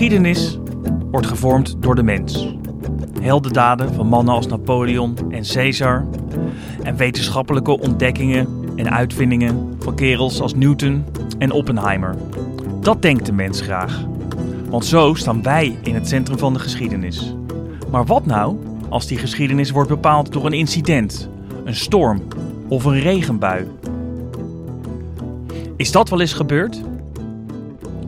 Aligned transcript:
Geschiedenis 0.00 0.58
wordt 1.10 1.26
gevormd 1.26 1.76
door 1.82 1.94
de 1.94 2.02
mens. 2.02 2.54
Heldendaden 3.20 3.94
van 3.94 4.06
mannen 4.06 4.34
als 4.34 4.46
Napoleon 4.46 5.16
en 5.30 5.42
Caesar. 5.42 6.06
En 6.82 6.96
wetenschappelijke 6.96 7.80
ontdekkingen 7.80 8.48
en 8.76 8.90
uitvindingen 8.90 9.76
van 9.78 9.94
kerels 9.94 10.40
als 10.40 10.54
Newton 10.54 11.04
en 11.38 11.50
Oppenheimer. 11.50 12.14
Dat 12.80 13.02
denkt 13.02 13.26
de 13.26 13.32
mens 13.32 13.60
graag. 13.60 14.04
Want 14.68 14.84
zo 14.84 15.14
staan 15.14 15.42
wij 15.42 15.78
in 15.82 15.94
het 15.94 16.08
centrum 16.08 16.38
van 16.38 16.52
de 16.52 16.58
geschiedenis. 16.58 17.34
Maar 17.90 18.06
wat 18.06 18.26
nou 18.26 18.56
als 18.88 19.06
die 19.06 19.18
geschiedenis 19.18 19.70
wordt 19.70 19.90
bepaald 19.90 20.32
door 20.32 20.46
een 20.46 20.52
incident, 20.52 21.28
een 21.64 21.76
storm 21.76 22.22
of 22.68 22.84
een 22.84 23.00
regenbui? 23.00 23.66
Is 25.76 25.92
dat 25.92 26.08
wel 26.08 26.20
eens 26.20 26.32
gebeurd? 26.32 26.82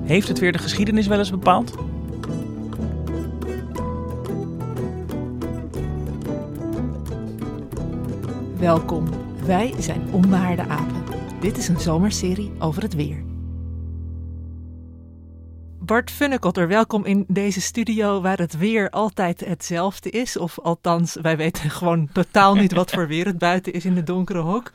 Heeft 0.03 0.29
het 0.29 0.39
weer 0.39 0.53
de 0.53 0.59
geschiedenis 0.59 1.07
wel 1.07 1.19
eens 1.19 1.31
bepaald? 1.31 1.75
Welkom, 8.59 9.09
wij 9.45 9.75
zijn 9.79 10.13
Onbehaarde 10.13 10.63
Apen. 10.63 11.05
Dit 11.41 11.57
is 11.57 11.69
een 11.69 11.81
zomerserie 11.81 12.53
over 12.59 12.83
het 12.83 12.95
weer. 12.95 13.23
Bart 15.79 16.11
Funnekotter, 16.11 16.69
welkom 16.69 17.05
in 17.05 17.25
deze 17.29 17.61
studio 17.61 18.21
waar 18.21 18.39
het 18.39 18.59
weer 18.59 18.91
altijd 18.91 19.41
hetzelfde 19.41 20.11
is. 20.11 20.37
Of 20.37 20.59
althans, 20.59 21.17
wij 21.23 21.37
weten 21.37 21.71
gewoon 21.81 22.09
totaal 22.13 22.55
niet 22.55 22.73
wat 22.73 22.91
voor 22.91 23.07
weer 23.07 23.27
het 23.27 23.39
buiten 23.39 23.73
is 23.73 23.85
in 23.85 23.95
de 23.95 24.03
donkere 24.03 24.41
hok. 24.41 24.73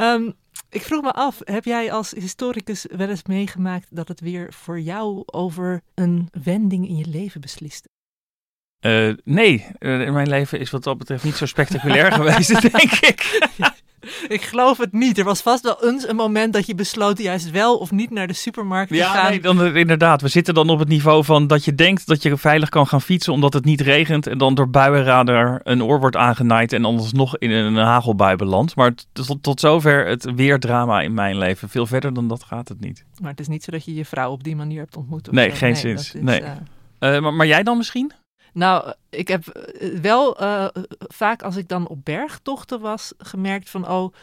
Um, 0.00 0.34
ik 0.70 0.82
vroeg 0.82 1.02
me 1.02 1.12
af, 1.12 1.40
heb 1.44 1.64
jij 1.64 1.92
als 1.92 2.10
historicus 2.10 2.86
wel 2.90 3.08
eens 3.08 3.22
meegemaakt 3.22 3.86
dat 3.90 4.08
het 4.08 4.20
weer 4.20 4.52
voor 4.52 4.80
jou 4.80 5.22
over 5.26 5.82
een 5.94 6.28
wending 6.42 6.88
in 6.88 6.96
je 6.96 7.06
leven 7.06 7.40
besliste? 7.40 7.88
Uh, 8.80 9.14
nee, 9.24 9.66
uh, 9.78 10.10
mijn 10.10 10.28
leven 10.28 10.60
is 10.60 10.70
wat 10.70 10.84
dat 10.84 10.98
betreft 10.98 11.24
niet 11.24 11.34
zo 11.34 11.46
spectaculair 11.46 12.12
geweest, 12.20 12.60
denk 12.60 12.92
ik. 12.92 13.48
ik 14.28 14.42
geloof 14.42 14.78
het 14.78 14.92
niet. 14.92 15.18
Er 15.18 15.24
was 15.24 15.40
vast 15.40 15.62
wel 15.62 15.84
eens 15.84 16.08
een 16.08 16.16
moment 16.16 16.52
dat 16.52 16.66
je 16.66 16.74
besloot 16.74 17.18
juist 17.18 17.50
wel 17.50 17.76
of 17.76 17.90
niet 17.90 18.10
naar 18.10 18.26
de 18.26 18.32
supermarkt 18.32 18.90
te 18.90 18.96
ja, 18.96 19.12
gaan. 19.12 19.30
Nee, 19.30 19.40
dan, 19.40 19.76
inderdaad. 19.76 20.22
We 20.22 20.28
zitten 20.28 20.54
dan 20.54 20.70
op 20.70 20.78
het 20.78 20.88
niveau 20.88 21.24
van 21.24 21.46
dat 21.46 21.64
je 21.64 21.74
denkt 21.74 22.06
dat 22.06 22.22
je 22.22 22.36
veilig 22.36 22.68
kan 22.68 22.86
gaan 22.86 23.02
fietsen 23.02 23.32
omdat 23.32 23.52
het 23.52 23.64
niet 23.64 23.80
regent. 23.80 24.26
En 24.26 24.38
dan 24.38 24.54
door 24.54 24.70
buienradar 24.70 25.60
een 25.62 25.82
oor 25.82 26.00
wordt 26.00 26.16
aangenaaid 26.16 26.72
en 26.72 26.84
anders 26.84 27.12
nog 27.12 27.38
in 27.38 27.50
een 27.50 27.76
hagelbui 27.76 28.36
belandt. 28.36 28.76
Maar 28.76 28.94
tot, 29.12 29.42
tot 29.42 29.60
zover 29.60 30.06
het 30.06 30.34
weerdrama 30.34 31.00
in 31.00 31.14
mijn 31.14 31.38
leven. 31.38 31.68
Veel 31.68 31.86
verder 31.86 32.14
dan 32.14 32.28
dat 32.28 32.44
gaat 32.44 32.68
het 32.68 32.80
niet. 32.80 33.04
Maar 33.20 33.30
het 33.30 33.40
is 33.40 33.48
niet 33.48 33.64
zo 33.64 33.70
dat 33.70 33.84
je 33.84 33.94
je 33.94 34.04
vrouw 34.04 34.30
op 34.30 34.44
die 34.44 34.56
manier 34.56 34.78
hebt 34.78 34.96
ontmoet? 34.96 35.30
Nee, 35.30 35.50
geen 35.50 35.76
nee. 35.82 35.92
Is, 35.92 36.14
nee. 36.20 36.40
Uh... 36.40 36.50
Uh, 37.00 37.20
maar, 37.20 37.34
maar 37.34 37.46
jij 37.46 37.62
dan 37.62 37.76
misschien? 37.76 38.12
Nou, 38.58 38.92
ik 39.10 39.28
heb 39.28 39.68
wel 40.02 40.42
uh, 40.42 40.66
vaak 40.98 41.42
als 41.42 41.56
ik 41.56 41.68
dan 41.68 41.88
op 41.88 42.04
bergtochten 42.04 42.80
was 42.80 43.12
gemerkt 43.18 43.70
van, 43.70 43.88
oh, 43.88 44.14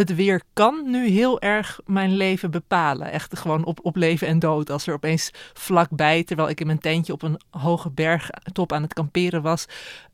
het 0.00 0.14
weer 0.14 0.42
kan 0.52 0.90
nu 0.90 1.08
heel 1.08 1.40
erg 1.40 1.80
mijn 1.86 2.16
leven 2.16 2.50
bepalen. 2.50 3.10
Echt 3.10 3.38
gewoon 3.38 3.64
op, 3.64 3.78
op 3.82 3.96
leven 3.96 4.26
en 4.26 4.38
dood. 4.38 4.70
Als 4.70 4.86
er 4.86 4.94
opeens 4.94 5.30
vlakbij, 5.52 6.24
terwijl 6.24 6.48
ik 6.48 6.60
in 6.60 6.66
mijn 6.66 6.78
tentje 6.78 7.12
op 7.12 7.22
een 7.22 7.40
hoge 7.50 7.90
bergtop 7.90 8.72
aan 8.72 8.82
het 8.82 8.92
kamperen 8.92 9.42
was, 9.42 9.66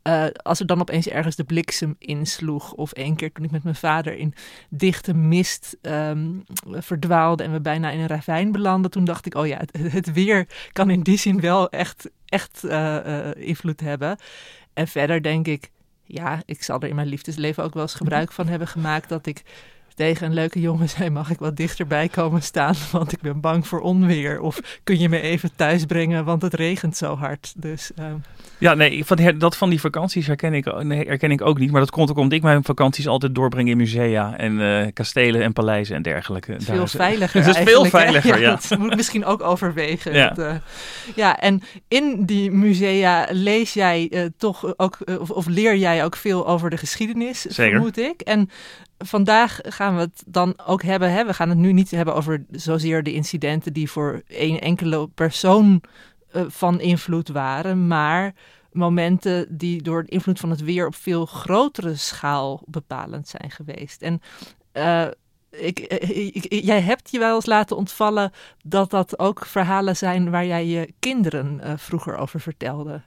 uh, 0.03 0.25
als 0.43 0.61
er 0.61 0.67
dan 0.67 0.81
opeens 0.81 1.09
ergens 1.09 1.37
de 1.37 1.45
bliksem 1.45 1.97
insloeg. 1.99 2.73
Of 2.73 2.93
één 2.93 3.17
keer 3.17 3.33
toen 3.33 3.45
ik 3.45 3.51
met 3.51 3.63
mijn 3.63 3.75
vader 3.75 4.17
in 4.17 4.35
dichte 4.71 5.15
mist 5.15 5.77
um, 5.83 6.45
verdwaalde 6.71 7.43
en 7.43 7.53
we 7.53 7.61
bijna 7.61 7.91
in 7.91 8.01
een 8.01 8.07
ravijn 8.07 8.53
belanden. 8.53 8.91
Toen 8.91 9.05
dacht 9.05 9.27
ik, 9.27 9.35
oh 9.35 9.47
ja, 9.47 9.61
het, 9.79 10.13
weer 10.13 10.47
kan 10.73 10.91
in 10.91 11.03
die 11.03 11.19
zin 11.19 11.41
wel 11.41 11.71
echt, 11.71 12.11
echt 12.25 12.63
uh, 12.65 12.97
uh, 13.07 13.29
invloed 13.35 13.81
hebben. 13.81 14.19
En 14.75 14.89
verder 14.89 15.23
denk 15.23 15.47
ik, 15.47 15.71
ja, 16.05 16.43
ik 16.45 16.63
zal 16.63 16.81
er 16.81 16.89
in 16.89 16.95
mijn 16.95 17.09
liefdesleven 17.09 17.65
ook 17.65 17.75
wel 17.75 17.83
eens 17.83 17.95
gebruik 17.95 18.33
van 18.33 18.47
hebben 18.47 18.69
gemaakt 18.69 19.09
dat 19.09 19.27
ik 19.27 19.43
tegen 19.97 20.27
een 20.27 20.35
leuke 20.35 20.61
jongen 20.61 20.89
zei: 20.89 21.11
Mag 21.11 21.31
ik 21.31 21.39
wat 21.39 21.57
dichterbij 21.57 22.09
komen 22.09 22.43
staan? 22.43 22.75
Want 22.93 23.13
ik 23.13 23.21
ben 23.21 23.41
bang 23.41 23.67
voor 23.67 23.81
onweer. 23.81 24.41
Of 24.41 24.81
kun 24.85 24.99
je 24.99 25.09
me 25.09 25.21
even 25.21 25.51
thuis 25.57 25.85
brengen? 25.85 26.25
Want 26.25 26.43
het 26.43 26.55
regent 26.55 26.97
zo 26.97 27.17
hard. 27.17 27.53
Dus, 27.57 27.91
uh... 27.99 28.05
Ja, 28.59 28.75
nee, 28.75 29.05
van, 29.05 29.39
dat 29.39 29.57
van 29.57 29.71
die 29.71 29.81
vakanties 29.81 30.27
herken 30.27 30.55
ik, 30.55 30.83
nee, 30.83 31.07
herken 31.07 31.31
ik 31.31 31.43
ook 31.43 31.59
niet. 31.59 31.71
Maar 31.71 31.81
dat 31.81 31.91
komt 31.91 32.11
ook 32.11 32.17
omdat 32.17 32.33
ik 32.33 32.43
mijn 32.43 32.65
vakanties 32.65 33.07
altijd 33.07 33.35
doorbreng 33.35 33.69
in 33.69 33.77
musea 33.77 34.37
en 34.37 34.53
uh, 34.53 34.87
kastelen 34.93 35.43
en 35.43 35.53
paleizen 35.53 35.97
en 35.97 36.03
dergelijke. 36.03 36.53
Het 36.53 36.61
is 36.61 36.69
veel 36.69 36.87
veiliger. 36.87 37.45
Het 37.45 37.57
is 37.57 37.63
veel 37.63 37.85
veiliger, 37.85 38.41
ja. 38.41 38.51
ja. 38.51 38.59
Dat 38.69 38.79
moet 38.79 38.97
misschien 38.97 39.25
ook 39.25 39.43
overwegen. 39.43 40.15
Ja, 40.15 40.37
uh, 40.39 40.55
ja 41.15 41.39
en 41.39 41.63
in 41.89 42.25
die 42.25 42.51
musea 42.51 43.27
lees 43.31 43.73
jij 43.73 44.31
toch 44.37 44.79
ook, 44.79 44.99
of, 45.19 45.31
of, 45.31 45.47
leer 45.47 45.77
jij 45.77 46.05
ook 46.05 46.17
veel 46.17 46.47
over 46.47 46.71
de 46.71 46.77
geschiedenis, 46.77 47.41
Zeker. 47.41 47.73
vermoed 47.73 47.99
ik. 47.99 48.21
En 48.21 48.51
vandaag 48.99 49.61
gaan 49.63 49.95
we 49.95 50.01
het 50.01 50.23
dan 50.27 50.55
ook 50.67 50.83
hebben. 50.83 51.13
Hè? 51.13 51.25
We 51.25 51.35
gaan 51.35 51.49
het 51.49 51.59
nu 51.59 51.73
niet 51.73 51.91
hebben 51.91 52.15
over 52.15 52.45
zozeer 52.51 53.03
de 53.03 53.13
incidenten 53.13 53.73
die 53.73 53.91
voor 53.91 54.23
één 54.27 54.61
enkele 54.61 55.09
persoon 55.09 55.83
uh, 56.33 56.43
van 56.49 56.81
invloed 56.81 57.29
waren, 57.29 57.87
maar 57.87 58.35
momenten 58.73 59.57
die 59.59 59.83
door 59.83 60.05
de 60.05 60.11
invloed 60.11 60.41
van 60.41 60.51
het 60.51 60.61
weer 60.61 60.87
op 60.87 60.95
veel 60.95 61.27
grotere 61.27 61.95
schaal 61.95 62.63
bepalend 62.67 63.29
zijn 63.29 63.51
geweest. 63.51 64.03
En 64.03 64.21
uh, 64.73 65.07
ik, 65.51 65.79
ik, 65.81 66.53
jij 66.65 66.81
hebt 66.81 67.11
je 67.11 67.19
wel 67.19 67.35
eens 67.35 67.47
laten 67.47 67.77
ontvallen 67.77 68.33
dat 68.65 68.91
dat 68.91 69.19
ook 69.19 69.47
verhalen 69.47 69.97
zijn 69.97 70.31
waar 70.31 70.47
jij 70.47 70.67
je 70.67 70.93
kinderen 70.99 71.79
vroeger 71.79 72.17
over 72.17 72.41
vertelde. 72.41 73.03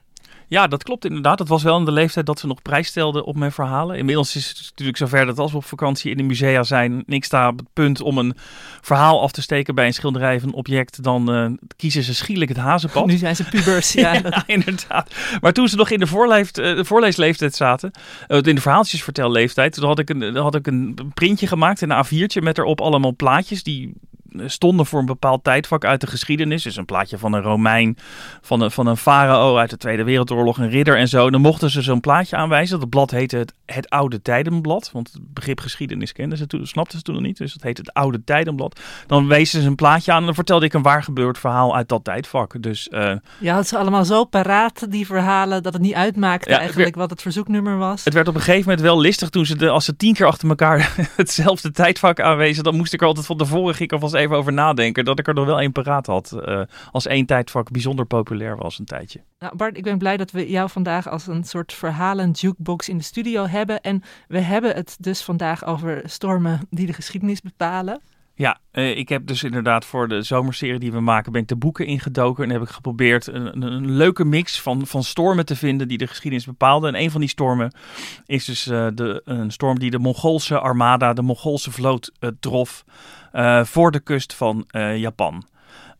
Ja, 0.50 0.66
dat 0.66 0.82
klopt 0.82 1.04
inderdaad. 1.04 1.38
Dat 1.38 1.48
was 1.48 1.62
wel 1.62 1.78
in 1.78 1.84
de 1.84 1.92
leeftijd 1.92 2.26
dat 2.26 2.38
ze 2.38 2.46
nog 2.46 2.62
prijs 2.62 2.88
stelden 2.88 3.24
op 3.24 3.36
mijn 3.36 3.52
verhalen. 3.52 3.96
Inmiddels 3.96 4.36
is 4.36 4.48
het 4.48 4.58
natuurlijk 4.70 4.98
zover 4.98 5.26
dat 5.26 5.38
als 5.38 5.50
we 5.50 5.56
op 5.56 5.64
vakantie 5.64 6.10
in 6.10 6.16
de 6.16 6.22
musea 6.22 6.62
zijn, 6.62 7.02
niks 7.06 7.26
staat 7.26 7.52
op 7.52 7.58
het 7.58 7.72
punt 7.72 8.00
om 8.00 8.18
een 8.18 8.34
verhaal 8.80 9.22
af 9.22 9.32
te 9.32 9.42
steken 9.42 9.74
bij 9.74 9.86
een 9.86 9.94
schilderij 9.94 10.36
of 10.36 10.42
een 10.42 10.52
object, 10.52 11.02
dan 11.02 11.34
uh, 11.34 11.50
kiezen 11.76 12.02
ze 12.02 12.14
schielijk 12.14 12.50
het 12.50 12.58
hazenpad. 12.58 13.06
Nu 13.10 13.16
zijn 13.16 13.36
ze 13.36 13.44
pubers, 13.44 13.92
ja. 13.92 14.12
ja 14.22 14.42
inderdaad. 14.46 15.14
Maar 15.40 15.52
toen 15.52 15.68
ze 15.68 15.76
nog 15.76 15.90
in 15.90 15.98
de, 15.98 16.06
voorleef, 16.06 16.58
uh, 16.58 16.76
de 16.76 16.84
voorleesleeftijd 16.84 17.54
zaten, 17.54 17.90
uh, 18.28 18.42
in 18.42 18.54
de 18.54 18.60
verhaaltjesvertelleeftijd, 18.60 19.72
toen 19.72 19.84
had 19.84 19.98
ik 19.98 20.10
een, 20.10 20.36
had 20.36 20.54
ik 20.54 20.66
een 20.66 21.10
printje 21.14 21.46
gemaakt, 21.46 21.80
een 21.80 22.04
A4'tje 22.04 22.42
met 22.42 22.58
erop 22.58 22.80
allemaal 22.80 23.14
plaatjes 23.16 23.62
die 23.62 23.92
stonden 24.36 24.86
voor 24.86 25.00
een 25.00 25.06
bepaald 25.06 25.44
tijdvak 25.44 25.84
uit 25.84 26.00
de 26.00 26.06
geschiedenis. 26.06 26.62
Dus 26.62 26.76
een 26.76 26.84
plaatje 26.84 27.18
van 27.18 27.32
een 27.32 27.42
Romein, 27.42 27.96
van 28.40 28.60
een, 28.60 28.70
van 28.70 28.86
een 28.86 28.96
farao 28.96 29.56
uit 29.56 29.70
de 29.70 29.76
Tweede 29.76 30.04
Wereldoorlog, 30.04 30.58
een 30.58 30.70
ridder 30.70 30.96
en 30.96 31.08
zo. 31.08 31.30
Dan 31.30 31.40
mochten 31.40 31.70
ze 31.70 31.82
zo'n 31.82 32.00
plaatje 32.00 32.36
aanwijzen. 32.36 32.80
Dat 32.80 32.88
blad 32.88 33.10
heette 33.10 33.36
het, 33.36 33.54
het 33.66 33.90
Oude 33.90 34.22
Tijdenblad. 34.22 34.90
Want 34.92 35.12
het 35.12 35.34
begrip 35.34 35.60
geschiedenis 35.60 36.12
kenden 36.12 36.38
ze 36.38 36.46
toen, 36.46 36.66
snapten 36.66 36.98
ze 36.98 37.04
toen 37.04 37.14
nog 37.14 37.24
niet. 37.24 37.38
Dus 37.38 37.52
dat 37.52 37.62
heet 37.62 37.78
het 37.78 37.92
Oude 37.92 38.24
Tijdenblad. 38.24 38.80
Dan 39.06 39.26
wezen 39.26 39.62
ze 39.62 39.66
een 39.66 39.74
plaatje 39.74 40.12
aan 40.12 40.18
en 40.18 40.24
dan 40.24 40.34
vertelde 40.34 40.66
ik 40.66 40.72
een 40.72 40.82
waar 40.82 41.02
gebeurd 41.02 41.38
verhaal 41.38 41.76
uit 41.76 41.88
dat 41.88 42.04
tijdvak. 42.04 42.62
Dus, 42.62 42.88
uh, 42.90 43.12
ja, 43.38 43.56
het 43.56 43.64
is 43.64 43.74
allemaal 43.74 44.04
zo 44.04 44.24
paraat, 44.24 44.90
die 44.90 45.06
verhalen, 45.06 45.62
dat 45.62 45.72
het 45.72 45.82
niet 45.82 45.94
uitmaakte 45.94 46.50
ja, 46.50 46.58
eigenlijk 46.58 46.94
wat 46.94 47.10
het 47.10 47.22
verzoeknummer 47.22 47.78
was. 47.78 48.04
Het 48.04 48.14
werd 48.14 48.28
op 48.28 48.34
een 48.34 48.40
gegeven 48.40 48.68
moment 48.68 48.80
wel 48.80 49.00
listig 49.00 49.28
toen 49.30 49.46
ze, 49.46 49.56
de, 49.56 49.68
als 49.68 49.84
ze 49.84 49.96
tien 49.96 50.14
keer 50.14 50.26
achter 50.26 50.48
elkaar 50.48 50.94
hetzelfde 51.16 51.70
tijdvak 51.70 52.20
aanwezen, 52.20 52.64
dan 52.64 52.76
moest 52.76 52.92
ik 52.92 53.00
er 53.00 53.06
altijd 53.06 53.26
van 53.26 53.36
tevoren, 53.36 53.74
ging 53.74 53.88
ik 53.88 53.92
alvast 53.92 54.14
even 54.20 54.36
over 54.36 54.52
nadenken. 54.52 55.04
Dat 55.04 55.18
ik 55.18 55.28
er 55.28 55.34
nog 55.34 55.46
wel 55.46 55.60
één 55.60 55.72
paraat 55.72 56.06
had. 56.06 56.36
Uh, 56.46 56.62
als 56.90 57.06
één 57.06 57.26
tijdvak 57.26 57.70
bijzonder 57.70 58.06
populair 58.06 58.56
was 58.56 58.78
een 58.78 58.84
tijdje. 58.84 59.20
Nou 59.38 59.56
Bart, 59.56 59.76
ik 59.76 59.82
ben 59.82 59.98
blij 59.98 60.16
dat 60.16 60.30
we 60.30 60.50
jou 60.50 60.70
vandaag 60.70 61.08
als 61.08 61.26
een 61.26 61.44
soort 61.44 61.72
verhalen 61.72 62.30
jukebox 62.30 62.88
in 62.88 62.96
de 62.96 63.04
studio 63.04 63.46
hebben. 63.46 63.80
En 63.80 64.02
we 64.28 64.40
hebben 64.40 64.74
het 64.74 64.96
dus 65.00 65.22
vandaag 65.22 65.64
over 65.64 66.02
stormen 66.04 66.60
die 66.70 66.86
de 66.86 66.92
geschiedenis 66.92 67.40
bepalen. 67.40 68.00
Ja, 68.40 68.58
uh, 68.72 68.96
ik 68.96 69.08
heb 69.08 69.26
dus 69.26 69.42
inderdaad 69.42 69.84
voor 69.84 70.08
de 70.08 70.22
zomerserie 70.22 70.78
die 70.78 70.92
we 70.92 71.00
maken, 71.00 71.32
ben 71.32 71.40
ik 71.42 71.48
de 71.48 71.56
boeken 71.56 71.86
ingedoken 71.86 72.44
en 72.44 72.50
heb 72.50 72.62
ik 72.62 72.68
geprobeerd 72.68 73.26
een, 73.26 73.62
een, 73.62 73.90
leuke 73.90 74.24
mix 74.24 74.60
van, 74.60 74.86
van 74.86 75.04
stormen 75.04 75.46
te 75.46 75.56
vinden 75.56 75.88
die 75.88 75.98
de 75.98 76.06
geschiedenis 76.06 76.46
bepaalden. 76.46 76.94
En 76.94 77.02
een 77.02 77.10
van 77.10 77.20
die 77.20 77.28
stormen 77.28 77.72
is 78.26 78.44
dus 78.44 78.66
uh, 78.66 78.86
de, 78.94 79.22
een 79.24 79.50
storm 79.50 79.78
die 79.78 79.90
de 79.90 79.98
Mongoolse 79.98 80.58
armada, 80.58 81.12
de 81.12 81.22
Mongoolse 81.22 81.70
vloot 81.70 82.12
uh, 82.20 82.30
trof 82.40 82.84
voor 83.62 83.90
de 83.90 84.00
kust 84.00 84.34
van 84.34 84.66
Japan. 84.96 85.44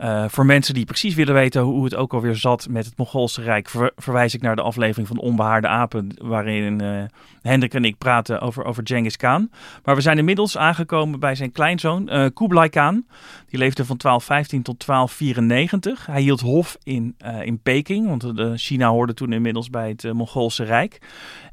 Uh, 0.01 0.25
voor 0.29 0.47
mensen 0.47 0.75
die 0.75 0.85
precies 0.85 1.15
willen 1.15 1.35
weten 1.35 1.63
hoe 1.63 1.85
het 1.85 1.95
ook 1.95 2.13
alweer 2.13 2.37
zat 2.37 2.69
met 2.69 2.85
het 2.85 2.97
Mongoolse 2.97 3.43
Rijk, 3.43 3.69
ver, 3.69 3.93
verwijs 3.97 4.35
ik 4.35 4.43
naar 4.43 4.57
de 4.57 4.63
aflevering 4.63 5.09
van 5.09 5.19
Onbehaarde 5.19 5.69
Apen, 5.69 6.09
waarin 6.23 6.83
uh, 6.83 7.03
Hendrik 7.43 7.75
en 7.75 7.85
ik 7.85 7.99
praten 7.99 8.41
over, 8.41 8.65
over 8.65 8.83
Genghis 8.87 9.17
Khan. 9.17 9.51
Maar 9.85 9.95
we 9.95 10.01
zijn 10.01 10.19
inmiddels 10.19 10.57
aangekomen 10.57 11.21
bij 11.21 11.35
zijn 11.35 11.53
kleinzoon, 11.53 12.09
uh, 12.13 12.27
Kublai 12.35 12.69
Khan. 12.69 13.07
Die 13.49 13.59
leefde 13.59 13.85
van 13.85 13.97
1215 13.97 14.63
tot 14.63 14.87
1294. 14.87 16.07
Hij 16.07 16.21
hield 16.21 16.41
hof 16.41 16.77
in, 16.83 17.17
in 17.43 17.61
Peking, 17.63 18.09
want 18.09 18.33
China 18.61 18.89
hoorde 18.89 19.15
toen 19.15 19.33
inmiddels 19.33 19.71
bij 19.71 19.89
het 19.89 20.13
Mongoolse 20.13 20.65
Rijk. 20.65 21.01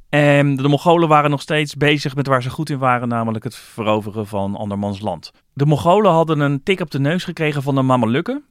En 0.10 0.56
de 0.56 0.68
Mongolen 0.68 1.08
waren 1.08 1.30
nog 1.30 1.42
steeds 1.42 1.76
bezig 1.76 2.16
met 2.16 2.28
waar 2.28 2.42
ze 2.42 2.50
goed 2.50 2.70
in 2.70 2.78
waren, 2.78 3.08
namelijk 3.08 3.44
het 3.44 3.56
veroveren 3.56 4.28
van 4.28 4.56
andermans 4.56 5.00
land. 5.00 5.32
De 5.54 5.66
Mongolen 5.66 6.12
hadden 6.12 6.40
een 6.40 6.64
tik 6.64 6.80
op 6.80 6.92
de 6.92 7.00
neus 7.00 7.24
gekregen 7.24 7.64
van 7.64 7.76
de 7.76 7.82
Mamelukken. 7.82 8.44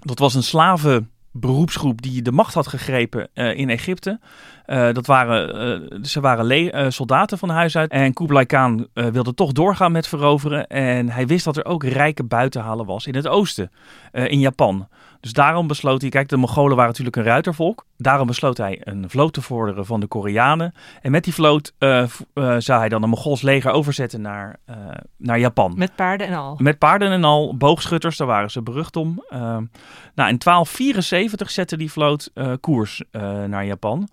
Dat 0.00 0.18
was 0.18 0.34
een 0.34 0.42
slavenberoepsgroep 0.42 2.02
die 2.02 2.22
de 2.22 2.32
macht 2.32 2.54
had 2.54 2.66
gegrepen 2.66 3.28
uh, 3.34 3.58
in 3.58 3.70
Egypte. 3.70 4.20
Uh, 4.66 4.92
dat 4.92 5.06
waren, 5.06 5.82
uh, 5.92 6.04
ze 6.04 6.20
waren 6.20 6.92
soldaten 6.92 7.38
van 7.38 7.48
huis 7.48 7.76
uit. 7.76 7.90
En 7.90 8.12
Kublai 8.12 8.46
Khan 8.46 8.88
wilde 8.92 9.34
toch 9.34 9.52
doorgaan 9.52 9.92
met 9.92 10.06
veroveren. 10.06 10.66
En 10.66 11.08
hij 11.08 11.26
wist 11.26 11.44
dat 11.44 11.56
er 11.56 11.64
ook 11.64 11.84
rijke 11.84 12.24
buitenhalen 12.24 12.86
was 12.86 13.06
in 13.06 13.14
het 13.14 13.28
oosten, 13.28 13.70
in 14.12 14.38
Japan. 14.38 14.88
Dus 15.24 15.32
daarom 15.32 15.66
besloot 15.66 16.00
hij, 16.00 16.10
kijk, 16.10 16.28
de 16.28 16.36
Mongolen 16.36 16.76
waren 16.76 16.90
natuurlijk 16.90 17.16
een 17.16 17.22
ruitervolk. 17.22 17.84
Daarom 17.96 18.26
besloot 18.26 18.56
hij 18.56 18.80
een 18.80 19.10
vloot 19.10 19.32
te 19.32 19.42
vorderen 19.42 19.86
van 19.86 20.00
de 20.00 20.06
Koreanen. 20.06 20.74
En 21.02 21.10
met 21.10 21.24
die 21.24 21.34
vloot 21.34 21.72
uh, 21.78 22.04
uh, 22.34 22.54
zou 22.58 22.78
hij 22.78 22.88
dan 22.88 23.02
een 23.02 23.08
Mongols 23.08 23.42
leger 23.42 23.70
overzetten 23.70 24.20
naar, 24.20 24.56
uh, 24.70 24.76
naar 25.16 25.38
Japan. 25.38 25.74
Met 25.76 25.94
paarden 25.96 26.26
en 26.26 26.34
al? 26.34 26.54
Met 26.58 26.78
paarden 26.78 27.10
en 27.10 27.24
al. 27.24 27.56
Boogschutters, 27.56 28.16
daar 28.16 28.26
waren 28.26 28.50
ze 28.50 28.62
berucht 28.62 28.96
om. 28.96 29.24
nou, 29.28 30.28
in 30.28 30.38
1274 30.38 31.50
zette 31.50 31.76
die 31.76 31.90
vloot 31.90 32.30
koers 32.60 33.02
naar 33.46 33.66
Japan. 33.66 34.08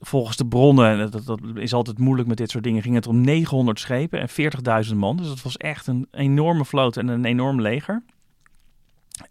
volgens 0.00 0.36
de 0.36 0.46
bronnen, 0.46 1.10
dat, 1.10 1.26
dat, 1.26 1.40
is 1.54 1.74
altijd 1.74 1.98
moeilijk 1.98 2.28
met 2.28 2.36
dit 2.36 2.50
soort 2.50 2.64
dingen, 2.64 2.82
ging 2.82 2.94
het 2.94 3.06
om 3.06 3.20
900 3.20 3.80
schepen 3.80 4.20
en 4.20 4.84
40.000 4.88 4.96
man. 4.96 5.16
Dus 5.16 5.28
dat 5.28 5.42
was 5.42 5.56
echt 5.56 5.86
een 5.86 6.08
enorme 6.10 6.64
vloot 6.64 6.96
en 6.96 7.08
een 7.08 7.24
enorm 7.24 7.60
leger. 7.60 8.02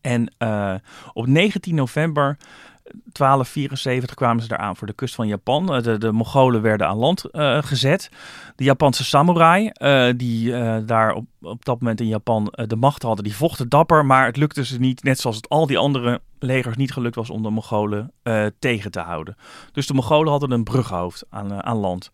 En 0.01 0.33
uh, 0.39 0.73
op 1.13 1.27
19 1.27 1.75
november 1.75 2.37
1274 2.83 4.15
kwamen 4.15 4.43
ze 4.43 4.53
eraan 4.53 4.75
voor 4.75 4.87
de 4.87 4.93
kust 4.93 5.15
van 5.15 5.27
Japan. 5.27 5.65
De, 5.65 5.97
de 5.97 6.11
Mongolen 6.11 6.61
werden 6.61 6.87
aan 6.87 6.97
land 6.97 7.25
uh, 7.31 7.57
gezet. 7.61 8.09
De 8.55 8.63
Japanse 8.63 9.03
samurai, 9.03 9.71
die 10.15 10.51
daar 10.85 11.13
op, 11.13 11.25
op 11.41 11.65
dat 11.65 11.79
moment 11.79 12.01
in 12.01 12.07
Japan 12.07 12.53
de 12.67 12.75
macht 12.75 13.03
hadden, 13.03 13.23
die 13.23 13.35
vochten 13.35 13.69
dapper. 13.69 14.05
Maar 14.05 14.25
het 14.25 14.37
lukte 14.37 14.65
ze 14.65 14.79
niet, 14.79 15.03
net 15.03 15.19
zoals 15.19 15.35
het 15.35 15.49
al 15.49 15.67
die 15.67 15.77
andere 15.77 16.21
legers 16.39 16.75
niet 16.75 16.93
gelukt 16.93 17.15
was 17.15 17.29
om 17.29 17.43
de 17.43 17.49
Mongolen 17.49 18.11
tegen 18.59 18.91
te 18.91 18.99
houden. 18.99 19.37
Dus 19.71 19.87
de 19.87 19.93
Mongolen 19.93 20.31
hadden 20.31 20.51
een 20.51 20.63
brughoofd 20.63 21.25
aan, 21.29 21.63
aan 21.63 21.77
land. 21.77 22.11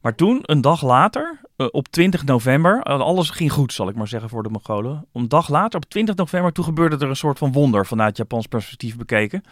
Maar 0.00 0.14
toen, 0.14 0.40
een 0.42 0.60
dag 0.60 0.82
later, 0.82 1.40
op 1.68 1.88
20 1.88 2.24
november, 2.24 2.74
uh, 2.74 3.00
alles 3.00 3.30
ging 3.30 3.52
goed, 3.52 3.72
zal 3.72 3.88
ik 3.88 3.94
maar 3.94 4.08
zeggen, 4.08 4.30
voor 4.30 4.42
de 4.42 4.48
Mongolen. 4.48 5.06
Een 5.12 5.28
dag 5.28 5.48
later, 5.48 5.80
op 5.80 5.90
20 5.90 6.14
november, 6.14 6.52
toen 6.52 6.64
gebeurde 6.64 6.96
er 6.96 7.08
een 7.08 7.16
soort 7.16 7.38
van 7.38 7.52
wonder 7.52 7.86
vanuit 7.86 8.16
Japans 8.16 8.46
perspectief 8.46 8.96
bekeken. 8.96 9.42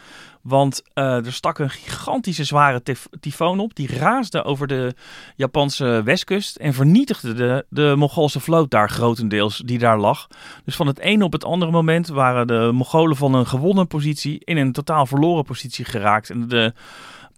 Want 0.43 0.83
uh, 0.95 1.27
er 1.27 1.33
stak 1.33 1.59
een 1.59 1.71
gigantische 1.71 2.45
zware 2.45 2.83
tyfoon 3.21 3.61
op. 3.61 3.75
Die 3.75 3.97
raasde 3.97 4.45
over 4.45 4.67
de 4.67 4.95
Japanse 5.37 6.03
westkust 6.05 6.57
en 6.57 6.75
vernietigde 6.75 7.35
de, 7.35 7.65
de 7.69 7.95
Mongoolse 7.97 8.41
vloot 8.41 8.71
daar 8.71 8.91
grotendeels, 8.91 9.63
die 9.65 9.79
daar 9.79 9.99
lag. 9.99 10.27
Dus 10.65 10.77
van 10.77 10.87
het 10.87 10.99
ene 10.99 11.25
op 11.25 11.33
het 11.33 11.45
andere 11.45 11.71
moment 11.71 12.09
waren 12.09 12.47
de 12.47 12.71
Mongolen 12.73 13.17
van 13.17 13.35
een 13.35 13.47
gewonnen 13.47 13.87
positie 13.87 14.41
in 14.45 14.57
een 14.57 14.73
totaal 14.73 15.07
verloren 15.07 15.45
positie 15.45 15.85
geraakt. 15.85 16.31
En 16.31 16.49
de 16.49 16.73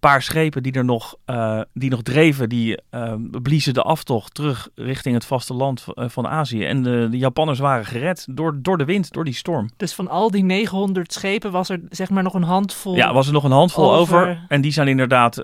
paar 0.00 0.23
schepen 0.23 0.62
die 0.62 0.73
er 0.73 0.85
nog, 0.85 1.17
uh, 1.26 1.61
die 1.73 1.91
nog 1.91 2.02
dreven, 2.02 2.49
die 2.49 2.81
uh, 2.91 3.12
bliezen 3.43 3.75
de 3.75 3.82
aftocht 3.82 4.35
terug 4.35 4.69
richting 4.75 5.14
het 5.14 5.25
vasteland 5.25 5.85
uh, 5.94 6.05
van 6.08 6.26
Azië. 6.26 6.64
En 6.64 6.82
de, 6.82 7.08
de, 7.11 7.19
Japanners 7.19 7.58
waren 7.58 7.85
gered 7.85 8.26
door, 8.31 8.58
door 8.62 8.79
de 8.79 8.85
wind, 8.85 9.12
door 9.12 9.25
die 9.25 9.35
storm. 9.35 9.70
Dus 9.76 9.94
van 9.94 10.08
al 10.08 10.31
die 10.31 10.44
900 10.44 11.12
schepen 11.12 11.50
was 11.50 11.69
er 11.69 11.81
zeg 11.88 12.11
maar 12.11 12.23
nog 12.23 12.35
een 12.35 12.43
handvol 12.43 12.97
Ja, 12.97 13.12
was 13.12 13.26
er 13.26 13.32
nog 13.32 13.44
een 13.44 13.50
handvol 13.50 13.94
over. 13.94 14.44
En 14.49 14.61
die 14.61 14.73
zijn 14.73 14.88
inderdaad 14.88 15.35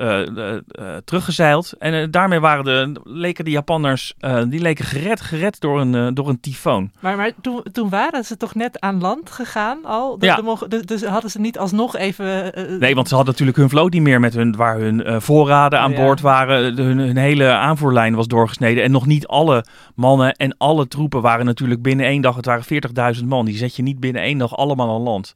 teruggezeild. 1.05 1.73
En 1.79 2.11
daarmee 2.11 2.41
waren 2.41 2.65
de, 2.65 3.01
leken 3.05 3.45
de 3.45 3.51
Japanners, 3.51 4.15
die 4.49 4.61
leken 4.61 4.85
gered, 4.85 5.21
gered 5.21 5.61
door 5.61 5.81
een, 5.81 6.15
door 6.15 6.29
een 6.29 6.41
tyfoon. 6.41 6.91
Maar, 7.01 7.17
maar 7.17 7.31
toen, 7.41 7.63
toen 7.73 7.89
waren 7.89 8.25
ze 8.25 8.37
toch 8.37 8.55
net 8.55 8.81
aan 8.81 9.01
land 9.01 9.31
gegaan 9.31 9.85
al? 9.85 10.19
De, 10.19 10.27
ja. 10.27 10.41
dus, 10.69 10.83
dus 10.83 11.05
hadden 11.05 11.31
ze 11.31 11.41
niet 11.41 11.59
alsnog 11.59 11.97
even... 11.97 12.53
nee, 12.79 12.95
want 12.95 13.09
ze 13.09 13.15
hadden 13.15 13.33
natuurlijk 13.33 13.59
hun 13.59 13.69
vloot 13.69 13.93
niet 13.93 14.03
meer 14.03 14.21
met 14.21 14.35
hun 14.35 14.46
waar 14.55 14.79
hun 14.79 15.01
uh, 15.01 15.21
voorraden 15.21 15.81
aan 15.81 15.95
boord 15.95 16.21
waren. 16.21 16.77
hun, 16.77 16.99
hun, 16.99 17.17
hele 17.17 17.51
aanvoerlijn 17.51 18.15
was 18.15 18.27
doorgesneden. 18.27 18.85
En 18.85 18.91
nog 18.91 19.07
niet 19.07 19.27
alle 19.27 19.65
mannen 19.95 20.33
en 20.33 20.57
alle 20.59 20.89
troepen 20.89 21.23
waren 21.23 21.45
natuurlijk 21.45 21.83
binnen 21.83 22.07
één 22.07 22.23
dag. 22.23 22.37
Het 22.37 22.47
waren 22.47 23.17
40.000 23.17 23.25
man. 23.25 23.45
Die 23.45 23.57
zet 23.57 23.77
je 23.77 23.83
niet 23.83 24.01
binnen 24.01 24.23
één 24.23 24.39
dag 24.39 24.57
allemaal 24.57 24.95
aan 24.95 25.01
land. 25.01 25.35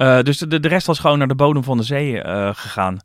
Uh, 0.00 0.20
dus 0.22 0.38
de, 0.38 0.60
de 0.60 0.68
rest 0.68 0.86
was 0.86 0.98
gewoon 0.98 1.18
naar 1.18 1.28
de 1.28 1.34
bodem 1.34 1.64
van 1.64 1.76
de 1.76 1.82
zee 1.82 2.24
uh, 2.24 2.50
gegaan. 2.52 2.98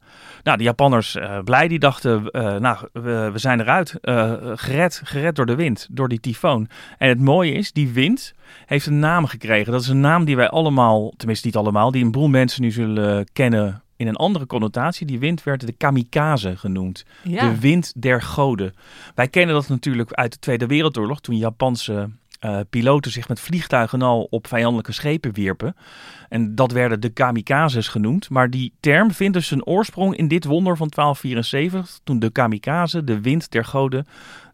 Nou, 0.44 0.58
de 0.58 0.64
Japanners 0.64 1.16
uh, 1.16 1.40
blij, 1.40 1.68
die 1.68 1.80
dachten, 1.80 2.24
nou, 2.60 2.78
we, 2.94 3.30
we, 3.34 3.38
zijn 3.40 3.60
eruit. 3.60 3.96
gered, 4.56 5.02
gered 5.04 5.36
door 5.36 5.46
de 5.46 5.56
wind, 5.56 5.88
door 5.92 6.08
die 6.08 6.20
tyfoon. 6.20 6.68
En 6.98 7.10
het 7.10 7.20
mooie 7.20 7.52
is, 7.52 7.72
die 7.72 7.90
wind 7.90 8.34
heeft 8.66 8.86
een 8.86 9.00
naam 9.00 9.26
gekregen. 9.26 9.72
Dat 9.72 9.82
is 9.82 9.88
een 9.88 10.00
naam 10.00 10.26
die 10.26 10.36
wij 10.36 10.50
allemaal, 10.50 11.14
tenminste 11.18 11.46
niet 11.46 11.56
allemaal, 11.56 11.92
die 11.92 12.04
een 12.04 12.12
boel 12.12 12.28
mensen 12.28 12.62
nu 12.62 12.72
zullen 12.72 13.28
kennen 13.34 13.84
in 13.96 14.08
een 14.08 14.16
andere 14.16 14.46
connotatie. 14.46 15.06
Die 15.06 15.20
wind 15.20 15.44
werd 15.44 15.66
de 15.66 15.72
kamikaze 15.72 16.58
genoemd. 16.58 17.06
Ja. 17.24 17.50
De 17.50 17.60
wind 17.60 17.94
der 17.96 18.22
goden. 18.22 18.74
Wij 19.16 19.28
kennen 19.28 19.56
dat 19.56 19.70
natuurlijk 19.70 20.14
uit 20.14 20.32
de 20.32 20.40
Tweede 20.40 20.68
Wereldoorlog, 20.68 21.22
toen 21.22 21.38
Japanse 21.38 22.10
uh, 22.46 22.60
piloten 22.70 23.12
zich 23.12 23.28
met 23.28 23.40
vliegtuigen 23.40 24.02
al 24.02 24.28
op 24.30 24.48
vijandelijke 24.48 24.92
schepen 24.92 25.34
wierpen. 25.34 25.76
En 26.30 26.56
dat 26.56 26.72
werden 26.72 27.00
de 27.00 27.10
kamikazes 27.10 27.88
genoemd. 27.88 28.30
Maar 28.30 28.50
die 28.50 28.74
term 28.80 29.12
vindt 29.12 29.34
dus 29.34 29.48
zijn 29.48 29.66
oorsprong 29.66 30.16
in 30.16 30.28
dit 30.28 30.46
wonder 30.46 30.78
van 30.78 30.90
1274, 30.90 32.00
toen 32.04 32.20
de 32.20 32.30
kamikaze, 32.30 33.04
de 33.04 33.22
wind 33.22 33.52
der 33.52 33.66
goden, 33.66 34.06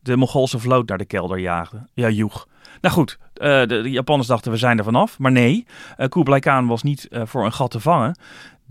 de 0.02 0.16
Mongoolse 0.16 0.60
vloot 0.60 0.88
naar 0.88 0.98
de 0.98 1.06
kelder 1.06 1.40
jaagde, 1.40 1.88
ja, 1.94 2.10
joeg. 2.10 2.48
Nou 2.82 2.96
goed, 2.96 3.18
uh, 3.36 3.48
de, 3.48 3.66
de, 3.66 3.92
Japanners 3.92 4.28
dachten 4.28 4.52
we 4.52 4.58
zijn 4.58 4.78
er 4.78 4.84
vanaf. 4.84 5.20
Maar 5.20 5.32
nee, 5.32 5.66
uh, 5.98 6.08
Kublai 6.08 6.40
Khan 6.40 6.68
was 6.68 6.84
niet 6.84 7.08
uh, 7.10 7.22
voor 7.26 7.46
een 7.46 7.54
gat 7.54 7.72
te 7.72 7.80
vangen 7.80 8.16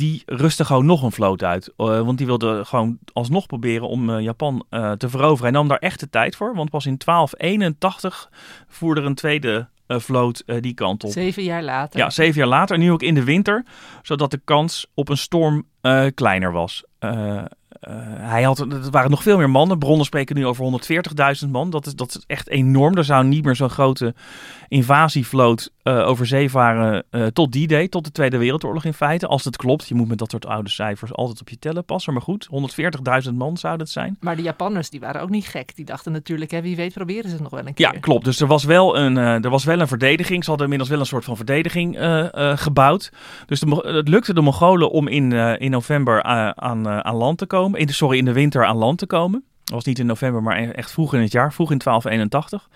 die 0.00 0.22
rustte 0.26 0.64
gewoon 0.64 0.86
nog 0.86 1.02
een 1.02 1.12
vloot 1.12 1.42
uit. 1.42 1.72
Uh, 1.76 2.00
want 2.00 2.18
die 2.18 2.26
wilde 2.26 2.64
gewoon 2.64 2.98
alsnog 3.12 3.46
proberen 3.46 3.88
om 3.88 4.10
uh, 4.10 4.20
Japan 4.20 4.64
uh, 4.70 4.92
te 4.92 5.08
veroveren. 5.08 5.42
Hij 5.42 5.50
nam 5.50 5.68
daar 5.68 5.78
echt 5.78 6.00
de 6.00 6.10
tijd 6.10 6.36
voor, 6.36 6.54
want 6.54 6.70
pas 6.70 6.86
in 6.86 6.98
1281 7.04 8.30
voerde 8.68 9.00
er 9.00 9.06
een 9.06 9.14
tweede 9.14 9.68
vloot 9.86 10.42
die 10.60 10.74
kant 10.74 11.04
op. 11.04 11.10
Zeven 11.10 11.42
jaar 11.42 11.62
later. 11.62 12.00
Ja, 12.00 12.10
zeven 12.10 12.38
jaar 12.40 12.48
later. 12.48 12.78
Nu 12.78 12.92
ook 12.92 13.02
in 13.02 13.14
de 13.14 13.24
winter, 13.24 13.64
zodat 14.02 14.30
de 14.30 14.40
kans 14.44 14.86
op 14.94 15.08
een 15.08 15.16
storm 15.16 15.64
kleiner 16.14 16.52
was. 16.52 16.84
Uh, 17.88 17.94
hij 18.18 18.42
had, 18.42 18.58
er 18.58 18.90
waren 18.90 19.10
nog 19.10 19.22
veel 19.22 19.36
meer 19.36 19.50
mannen. 19.50 19.78
Bronnen 19.78 20.06
spreken 20.06 20.36
nu 20.36 20.46
over 20.46 20.80
140.000 21.44 21.48
man. 21.50 21.70
Dat 21.70 21.86
is, 21.86 21.94
dat 21.94 22.08
is 22.08 22.24
echt 22.26 22.48
enorm. 22.48 22.96
Er 22.96 23.04
zou 23.04 23.24
niet 23.24 23.44
meer 23.44 23.56
zo'n 23.56 23.70
grote 23.70 24.14
invasievloot 24.68 25.70
uh, 25.84 26.08
over 26.08 26.26
zee 26.26 26.50
varen 26.50 27.04
uh, 27.10 27.26
tot 27.26 27.52
die 27.52 27.66
day, 27.66 27.88
tot 27.88 28.04
de 28.04 28.12
Tweede 28.12 28.38
Wereldoorlog 28.38 28.84
in 28.84 28.94
feite. 28.94 29.26
Als 29.26 29.44
het 29.44 29.56
klopt. 29.56 29.88
Je 29.88 29.94
moet 29.94 30.08
met 30.08 30.18
dat 30.18 30.30
soort 30.30 30.46
oude 30.46 30.68
cijfers 30.68 31.14
altijd 31.14 31.40
op 31.40 31.48
je 31.48 31.58
tellen 31.58 31.84
passen. 31.84 32.12
Maar 32.12 32.22
goed, 32.22 32.48
140.000 33.28 33.34
man 33.34 33.56
zou 33.56 33.76
dat 33.76 33.88
zijn. 33.88 34.16
Maar 34.20 34.36
de 34.36 34.42
Japanners 34.42 34.90
die 34.90 35.00
waren 35.00 35.20
ook 35.22 35.30
niet 35.30 35.46
gek. 35.46 35.76
Die 35.76 35.84
dachten 35.84 36.12
natuurlijk, 36.12 36.50
hè, 36.50 36.62
wie 36.62 36.76
weet 36.76 36.94
proberen 36.94 37.24
ze 37.24 37.34
het 37.34 37.42
nog 37.42 37.50
wel 37.50 37.66
een 37.66 37.74
keer. 37.74 37.92
Ja, 37.92 38.00
klopt. 38.00 38.24
Dus 38.24 38.40
er 38.40 38.46
was 38.46 38.64
wel 38.64 38.98
een, 38.98 39.16
er 39.16 39.50
was 39.50 39.64
wel 39.64 39.80
een 39.80 39.88
verdediging. 39.88 40.44
Ze 40.44 40.48
hadden 40.48 40.70
inmiddels 40.70 40.90
wel 40.90 41.00
een 41.00 41.06
soort 41.06 41.24
van 41.24 41.36
verdediging 41.36 41.98
gebouwd. 42.54 43.12
Dus 43.46 43.60
de, 43.60 43.92
het 43.96 44.08
lukte 44.08 44.34
de 44.34 44.40
Mongolen 44.40 44.90
om 44.90 45.08
in, 45.08 45.32
in 45.58 45.70
november 45.70 46.22
aan, 46.22 46.88
aan 46.88 47.16
land 47.16 47.38
te 47.38 47.46
komen 47.46 47.69
in 47.74 47.86
de, 47.86 47.92
sorry, 47.92 48.18
in 48.18 48.24
de 48.24 48.32
winter 48.32 48.64
aan 48.64 48.76
land 48.76 48.98
te 48.98 49.06
komen. 49.06 49.44
Dat 49.64 49.74
was 49.74 49.84
niet 49.84 49.98
in 49.98 50.06
november, 50.06 50.42
maar 50.42 50.58
e-, 50.58 50.70
echt 50.70 50.90
vroeg 50.90 51.14
in 51.14 51.20
het 51.20 51.32
jaar, 51.32 51.52
vroeg 51.52 51.70
in 51.70 51.78
1281. 51.78 52.68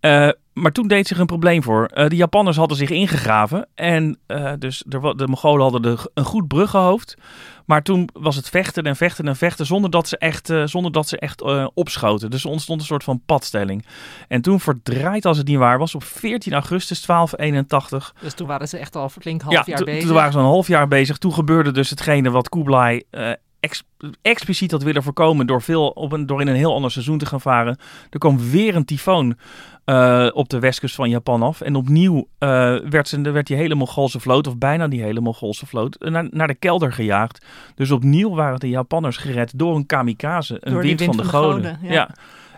Uh, 0.00 0.28
maar 0.52 0.72
toen 0.72 0.88
deed 0.88 1.06
zich 1.06 1.18
een 1.18 1.26
probleem 1.26 1.62
voor. 1.62 1.90
Uh, 1.94 2.08
de 2.08 2.16
Japanners 2.16 2.56
hadden 2.56 2.76
zich 2.76 2.90
ingegraven. 2.90 3.68
En 3.74 4.18
uh, 4.26 4.52
dus 4.58 4.82
de, 4.86 5.14
de 5.16 5.26
Mongolen 5.26 5.62
hadden 5.62 5.82
de, 5.82 6.10
een 6.14 6.24
goed 6.24 6.48
bruggenhoofd. 6.48 7.16
Maar 7.66 7.82
toen 7.82 8.08
was 8.12 8.36
het 8.36 8.48
vechten 8.48 8.84
en 8.84 8.96
vechten 8.96 9.28
en 9.28 9.36
vechten 9.36 9.66
zonder 9.66 9.90
dat 9.90 10.08
ze 10.08 10.18
echt, 10.18 10.52
zonder 10.64 10.92
dat 10.92 11.08
ze 11.08 11.18
echt 11.18 11.42
opschoten. 11.74 12.30
Dus 12.30 12.44
er 12.44 12.50
ontstond 12.50 12.80
een 12.80 12.86
soort 12.86 13.04
van 13.04 13.22
padstelling. 13.26 13.86
En 14.28 14.40
toen 14.40 14.60
verdraaid 14.60 15.24
als 15.24 15.36
het 15.38 15.46
niet 15.46 15.58
waar 15.58 15.78
was, 15.78 15.94
op 15.94 16.04
14 16.04 16.52
augustus 16.52 17.06
1281. 17.06 18.14
Dus 18.20 18.34
toen 18.34 18.46
waren 18.46 18.68
ze 18.68 18.78
echt 18.78 18.96
al 18.96 19.08
flink 19.08 19.42
half 19.42 19.54
ja, 19.54 19.62
jaar 19.66 19.84
bezig. 19.84 20.04
toen 20.04 20.14
waren 20.14 20.32
ze 20.32 20.38
een 20.38 20.44
half 20.44 20.68
jaar 20.68 20.88
bezig. 20.88 21.18
Toen 21.18 21.32
gebeurde 21.32 21.72
dus 21.72 21.90
hetgene 21.90 22.30
wat 22.30 22.48
Kublai 22.48 23.02
ex 23.66 23.82
expliciet 24.22 24.70
had 24.70 24.82
willen 24.82 25.02
voorkomen 25.02 25.46
door, 25.46 25.62
veel 25.62 25.88
op 25.88 26.12
een, 26.12 26.26
door 26.26 26.40
in 26.40 26.46
een 26.46 26.54
heel 26.54 26.74
ander 26.74 26.90
seizoen 26.90 27.18
te 27.18 27.26
gaan 27.26 27.40
varen. 27.40 27.78
Er 28.10 28.18
kwam 28.18 28.50
weer 28.50 28.76
een 28.76 28.84
tyfoon 28.84 29.36
uh, 29.86 30.28
op 30.32 30.48
de 30.48 30.58
westkust 30.58 30.94
van 30.94 31.10
Japan 31.10 31.42
af. 31.42 31.60
En 31.60 31.74
opnieuw 31.74 32.16
uh, 32.16 32.28
werd, 32.88 33.08
ze, 33.08 33.20
werd 33.20 33.46
die 33.46 33.56
hele 33.56 33.74
Mongoolse 33.74 34.20
vloot, 34.20 34.46
of 34.46 34.58
bijna 34.58 34.88
die 34.88 35.02
hele 35.02 35.20
Mongoolse 35.20 35.66
vloot, 35.66 35.96
uh, 35.98 36.10
naar, 36.10 36.26
naar 36.30 36.46
de 36.46 36.54
kelder 36.54 36.92
gejaagd. 36.92 37.46
Dus 37.74 37.90
opnieuw 37.90 38.34
waren 38.34 38.60
de 38.60 38.68
Japanners 38.68 39.16
gered 39.16 39.58
door 39.58 39.76
een 39.76 39.86
kamikaze, 39.86 40.56
een 40.60 40.72
door 40.72 40.82
wind, 40.82 41.00
wind, 41.00 41.14
van 41.14 41.24
de 41.24 41.30
van 41.30 41.40
goden. 41.40 41.64
goden, 41.64 41.78
ja. 41.82 41.92
ja. 41.92 42.10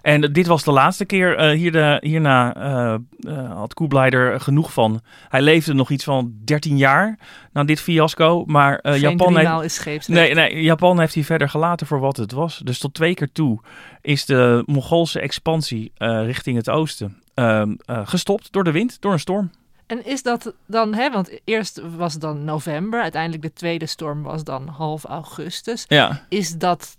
En 0.08 0.20
dit 0.32 0.46
was 0.46 0.64
de 0.64 0.70
laatste 0.70 1.04
keer. 1.04 1.40
Uh, 1.40 1.58
hier 1.58 1.72
de, 1.72 1.98
hierna 2.00 2.56
uh, 2.56 2.98
uh, 3.20 3.52
had 3.52 3.74
Kublai 3.74 4.10
er 4.10 4.40
genoeg 4.40 4.72
van. 4.72 5.00
Hij 5.28 5.42
leefde 5.42 5.74
nog 5.74 5.90
iets 5.90 6.04
van 6.04 6.32
13 6.44 6.76
jaar 6.76 7.18
na 7.52 7.64
dit 7.64 7.80
fiasco. 7.80 8.44
Maar 8.46 8.96
Japan, 8.98 9.36
heeft, 9.36 10.08
nee, 10.08 10.34
nee, 10.34 10.62
Japan 10.62 11.00
heeft 11.00 11.14
hij 11.14 11.24
verder 11.24 11.48
gelaten 11.48 11.86
voor 11.86 12.00
wat 12.00 12.16
het 12.16 12.32
was. 12.32 12.60
Dus 12.64 12.78
tot 12.78 12.94
twee 12.94 13.14
keer 13.14 13.32
toe 13.32 13.60
is 14.00 14.24
de 14.24 14.62
Mongoolse 14.66 15.20
expansie 15.20 15.92
richting 15.98 16.56
het 16.56 16.70
oosten 16.70 17.22
ehm, 17.34 17.74
gestopt 17.86 18.52
door 18.52 18.64
de 18.64 18.72
wind, 18.72 19.00
door 19.00 19.12
een 19.12 19.20
storm. 19.20 19.50
En 19.86 20.06
is 20.06 20.22
dat 20.22 20.54
dan, 20.66 20.94
hè, 20.94 21.10
want 21.10 21.30
eerst 21.44 21.80
was 21.96 22.12
het 22.12 22.22
dan 22.22 22.44
november, 22.44 23.02
uiteindelijk 23.02 23.42
de 23.42 23.52
tweede 23.52 23.86
storm 23.86 24.22
was 24.22 24.44
dan 24.44 24.68
half 24.68 25.04
augustus. 25.04 25.84
Ja. 25.88 26.26
Is 26.28 26.52
dat 26.52 26.96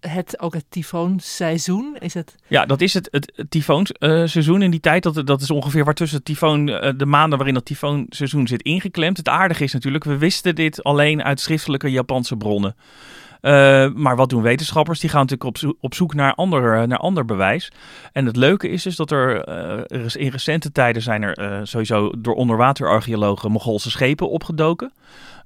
het 0.00 0.40
ook 0.40 0.54
het 0.54 0.64
tyfoonseizoen? 0.68 1.96
Is 1.98 2.14
het... 2.14 2.34
Ja, 2.46 2.66
dat 2.66 2.80
is 2.80 2.94
het, 2.94 3.08
het, 3.10 3.32
het 3.34 3.50
tyfoonseizoen 3.50 4.62
in 4.62 4.70
die 4.70 4.80
tijd. 4.80 5.02
Dat, 5.02 5.26
dat 5.26 5.40
is 5.40 5.50
ongeveer 5.50 5.84
waar 5.84 5.94
tussen 5.94 6.22
tyfoon, 6.22 6.68
uh, 6.68 6.90
de 6.96 7.06
maanden 7.06 7.38
waarin 7.38 7.54
dat 7.54 7.64
tyfoonseizoen 7.64 8.46
zit 8.46 8.62
ingeklemd. 8.62 9.16
Het 9.16 9.28
aardige 9.28 9.64
is 9.64 9.72
natuurlijk, 9.72 10.04
we 10.04 10.18
wisten 10.18 10.54
dit 10.54 10.82
alleen 10.82 11.22
uit 11.22 11.40
schriftelijke 11.40 11.90
Japanse 11.90 12.36
bronnen. 12.36 12.76
Uh, 13.42 13.92
maar 13.94 14.16
wat 14.16 14.28
doen 14.28 14.42
wetenschappers? 14.42 15.00
Die 15.00 15.10
gaan 15.10 15.26
natuurlijk 15.26 15.64
op, 15.64 15.76
op 15.80 15.94
zoek 15.94 16.14
naar, 16.14 16.34
ander, 16.34 16.88
naar 16.88 16.98
ander 16.98 17.24
bewijs. 17.24 17.72
En 18.12 18.26
het 18.26 18.36
leuke 18.36 18.68
is 18.68 18.82
dus 18.82 18.96
dat 18.96 19.10
er, 19.10 19.48
in 20.16 20.30
recente 20.30 20.72
tijden 20.72 21.02
zijn 21.02 21.22
er 21.22 21.66
sowieso 21.66 22.12
door 22.18 22.34
onderwaterarcheologen 22.34 23.50
Mongoolse 23.50 23.90
schepen 23.90 24.30
opgedoken. 24.30 24.92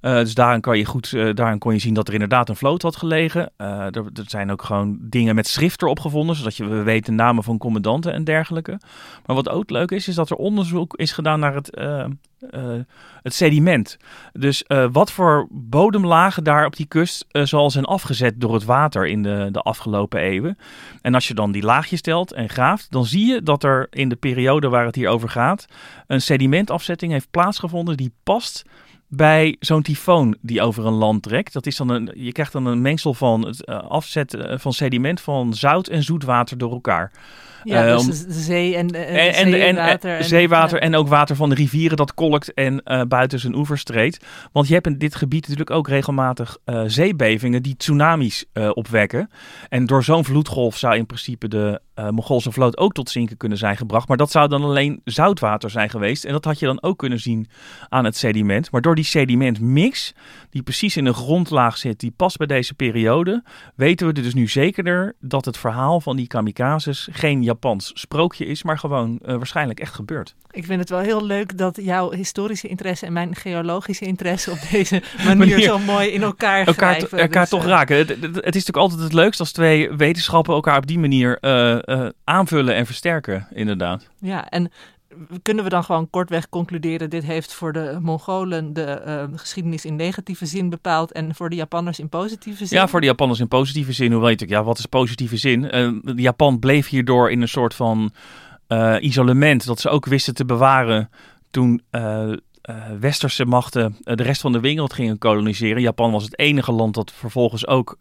Uh, 0.01 0.15
dus 0.15 0.35
daarin, 0.35 0.61
kan 0.61 0.79
je 0.79 0.85
goed, 0.85 1.13
uh, 1.13 1.35
daarin 1.35 1.59
kon 1.59 1.73
je 1.73 1.79
zien 1.79 1.95
dat 1.95 2.09
er 2.09 2.13
inderdaad 2.13 2.49
een 2.49 2.57
vloot 2.57 2.83
had 2.83 2.97
gelegen. 2.97 3.53
Uh, 3.59 3.67
er, 3.67 4.05
er, 4.15 4.25
zijn 4.27 4.51
ook 4.51 4.63
gewoon 4.63 4.99
dingen 5.01 5.35
met 5.35 5.47
schrift 5.47 5.83
erop 5.83 6.01
gevonden, 6.01 6.37
zodat 6.37 6.57
je 6.57 6.67
we 6.67 6.83
weten 6.83 7.15
namen 7.15 7.45
van 7.45 7.59
commandanten 7.59 8.13
en 8.13 8.25
dergelijke. 8.25 8.81
Maar 9.27 9.37
wat 9.37 9.49
ook 9.49 9.71
leuk 9.71 9.91
is, 9.91 10.09
is 10.09 10.15
dat 10.15 10.31
er 10.31 10.37
onderzoek 10.37 10.97
is 10.97 11.13
gedaan 11.13 11.41
naar 11.41 11.55
het, 11.55 11.81
het 13.23 13.35
sediment. 13.35 13.97
Dus 14.33 14.65
wat 14.93 15.13
voor 15.13 15.49
bodemlagen 15.51 16.45
daar 16.45 16.67
op 16.67 16.77
die 16.77 16.87
kust 16.87 17.27
zal 17.29 17.71
zijn 17.71 17.85
afgezet 17.85 18.41
door 18.41 18.55
het 18.55 18.65
water 18.65 19.07
in 19.07 19.23
de, 19.23 19.49
de 19.53 19.61
afgelopen 19.61 20.21
eeuwen. 20.21 20.59
En 21.03 21.15
als 21.15 21.29
je 21.29 21.35
dan 21.35 21.53
die 21.53 21.63
laagjes 21.63 22.01
telt 22.01 22.33
en 22.33 22.49
graaft, 22.49 22.91
dan 22.91 23.05
zie 23.05 23.27
je 23.27 23.43
dat 23.43 23.65
er 23.65 23.87
in 23.91 24.09
de 24.09 24.17
periode 24.17 24.69
waar 24.69 24.85
het 24.85 24.95
hier 24.95 25.09
over 25.09 25.29
gaat, 25.29 25.67
een 26.07 26.23
sedimentafzetting 26.23 27.13
heeft 27.13 27.31
plaatsgevonden 27.31 27.97
die 27.97 28.13
past 28.23 28.65
bij 29.13 29.57
zo'n 29.61 29.83
tyfoon 29.83 30.37
die 30.41 30.63
over 30.63 30.87
een 30.87 30.93
land 30.93 31.23
trekt. 31.23 31.53
Dat 31.53 31.67
is 31.67 31.77
dan 31.77 31.89
een, 31.89 32.11
je 32.15 32.33
krijgt 32.33 32.53
dan 32.53 32.67
een 32.67 32.83
mengsel 32.83 33.15
van 33.15 33.47
het 33.47 33.69
uh, 33.69 33.79
afzetten 33.79 34.61
van 34.61 34.73
sediment 34.73 35.21
van 35.21 35.55
zout 35.55 35.89
en 35.89 36.03
zoetwater 36.03 36.59
door 36.59 36.73
elkaar. 36.73 37.13
Ja, 37.65 37.89
uh, 37.89 37.97
dus 38.07 38.25
de 38.25 38.33
zee 38.33 38.77
en, 38.77 38.91
en, 38.91 39.35
en, 39.35 39.51
zeewater. 39.51 40.11
En, 40.11 40.19
en, 40.19 40.25
zeewater 40.25 40.79
ja. 40.79 40.83
en 40.83 40.95
ook 40.95 41.09
water 41.09 41.37
van 41.37 41.49
de 41.49 41.55
rivieren 41.55 41.97
dat 41.97 42.15
kolkt 42.15 42.55
en 42.55 42.83
uh, 42.85 43.03
buiten 43.03 43.39
zijn 43.39 43.55
oevers 43.55 43.85
treedt. 43.85 44.25
Want 44.53 44.69
je 44.69 44.75
hebt 44.75 44.87
in 44.87 44.99
dit 44.99 45.15
gebied 45.15 45.43
natuurlijk 45.43 45.71
ook 45.71 45.89
regelmatig 45.89 46.59
zeebevingen 46.87 47.63
die 47.63 47.77
tsunamis 47.77 48.45
opwekken. 48.73 49.31
En 49.69 49.87
door 49.87 50.05
zo'n 50.05 50.25
vloedgolf 50.25 50.77
zou 50.77 50.97
in 50.97 51.07
principe 51.07 51.49
de 51.49 51.81
Mongoolse 52.09 52.53
vloot 52.53 52.79
ook 52.79 52.93
tot 52.93 53.11
zinken 53.11 53.37
kunnen 53.37 53.59
zijn 53.59 53.77
gebracht. 53.77 54.09
Maar 54.09 54.17
dat 54.17 54.31
zou 54.31 54.49
dan 54.49 54.63
alleen 54.63 55.01
zoutwater 55.05 55.71
zijn 55.71 55.91
geweest. 55.91 56.25
En 56.25 56.33
dat 56.33 56.45
had 56.45 56.59
je 56.59 56.67
dan 56.67 56.83
ook 56.83 56.99
kunnen 56.99 57.21
zien 57.21 57.49
aan 57.89 58.05
het 58.05 58.17
sediment. 58.17 58.71
Maar 58.71 58.81
door 58.81 58.95
die 58.95 59.05
sedimentmix, 59.05 60.15
die 60.51 60.63
precies 60.63 60.97
in 60.97 61.05
de 61.05 61.13
grondlaag 61.13 61.77
zit, 61.77 62.01
die 62.01 62.13
past 62.17 62.37
bij 62.37 62.47
deze 62.47 62.75
periode, 62.75 63.43
weten 63.75 64.07
we 64.07 64.13
dus 64.13 64.35
nu 64.35 64.49
zekerder 64.49 65.15
dat 65.21 65.45
het 65.45 65.57
verhaal 65.57 66.01
van 66.01 66.17
die 66.17 66.27
kamikazes 66.27 67.09
geen 67.13 67.43
Japans 67.43 67.91
sprookje 67.95 68.47
is, 68.47 68.63
maar 68.63 68.79
gewoon 68.79 69.19
uh, 69.23 69.37
waarschijnlijk 69.37 69.81
echt 69.81 69.95
gebeurd. 69.95 70.35
Ik 70.51 70.65
vind 70.65 70.81
het 70.81 70.91
wel 70.91 70.99
heel 70.99 71.25
leuk 71.27 71.59
dat 71.59 71.79
jouw 71.83 72.11
historische 72.11 72.69
interesse 72.69 73.07
en 73.07 73.13
mijn 73.13 73.35
geologische 73.35 74.05
interesse 74.05 74.51
op 74.51 74.59
deze 74.71 75.03
manier, 75.25 75.37
manier 75.37 75.61
zo 75.61 75.79
mooi 75.79 76.09
in 76.09 76.23
elkaar 76.23 76.67
elkaar, 76.67 76.95
grijpen. 76.95 77.19
elkaar 77.19 77.41
dus, 77.41 77.51
toch 77.51 77.63
uh, 77.63 77.69
raken. 77.69 77.97
Het, 77.97 78.09
het, 78.09 78.21
het, 78.21 78.35
is 78.35 78.45
natuurlijk 78.45 78.77
altijd 78.77 79.01
het 79.01 79.13
leukst 79.13 79.41
als 79.41 79.53
twee 79.53 79.93
wetenschappen 79.93 80.55
elkaar 80.55 80.77
op 80.77 80.87
die 80.87 80.99
manier 80.99 81.39
uh, 81.41 81.79
aanvullen 82.25 82.75
en 82.75 82.87
versterken, 82.87 83.47
inderdaad. 83.51 84.09
Ja, 84.21 84.49
en 84.49 84.71
kunnen 85.43 85.65
we 85.65 85.71
dan 85.71 85.85
gewoon 85.85 86.11
kortweg 86.11 86.49
concluderen: 86.49 87.11
dit 87.11 87.25
heeft 87.25 87.55
voor 87.55 87.73
de 87.73 87.99
Mongolen 88.01 88.73
de 88.73 89.03
uh, 89.07 89.39
geschiedenis 89.39 89.85
in 89.85 89.97
negatieve 89.97 90.47
zin 90.47 90.71
bepaald 90.71 91.13
en 91.13 91.35
voor 91.35 91.51
de 91.51 91.57
Japanners 91.57 91.99
in 91.99 92.09
positieve 92.09 92.67
zin? 92.67 92.79
Ja, 92.79 92.89
voor 92.89 93.01
de 93.01 93.07
Japanners 93.07 93.41
in 93.41 93.49
positieve 93.49 93.93
zin. 93.93 94.11
Hoewel 94.11 94.29
je 94.29 94.35
natuurlijk, 94.35 94.61
ja, 94.61 94.67
wat 94.67 94.79
is 94.79 94.87
positieve 94.87 95.37
zin? 95.37 95.77
Uh, 95.77 96.17
Japan 96.17 96.59
bleef 96.59 96.89
hierdoor 96.89 97.31
in 97.31 97.43
een 97.43 97.49
soort 97.49 97.75
van 97.75 98.13
uh, 98.69 98.97
isolement 99.01 99.67
dat 99.67 99.81
ze 99.81 99.89
ook 99.89 100.07
wisten 100.07 100.35
te 100.35 100.45
bewaren 100.45 101.11
toen. 101.51 101.83
westerse 103.01 103.45
machten 103.45 103.97
de 104.03 104.23
rest 104.23 104.41
van 104.41 104.53
de 104.53 104.61
wereld 104.61 104.93
gingen 104.93 105.19
koloniseren. 105.19 105.83
Japan 105.83 106.11
was 106.11 106.25
het 106.25 106.39
enige 106.39 106.73
land 106.73 106.95
dat 106.95 107.13
vervolgens 107.13 107.67
ook 107.67 107.99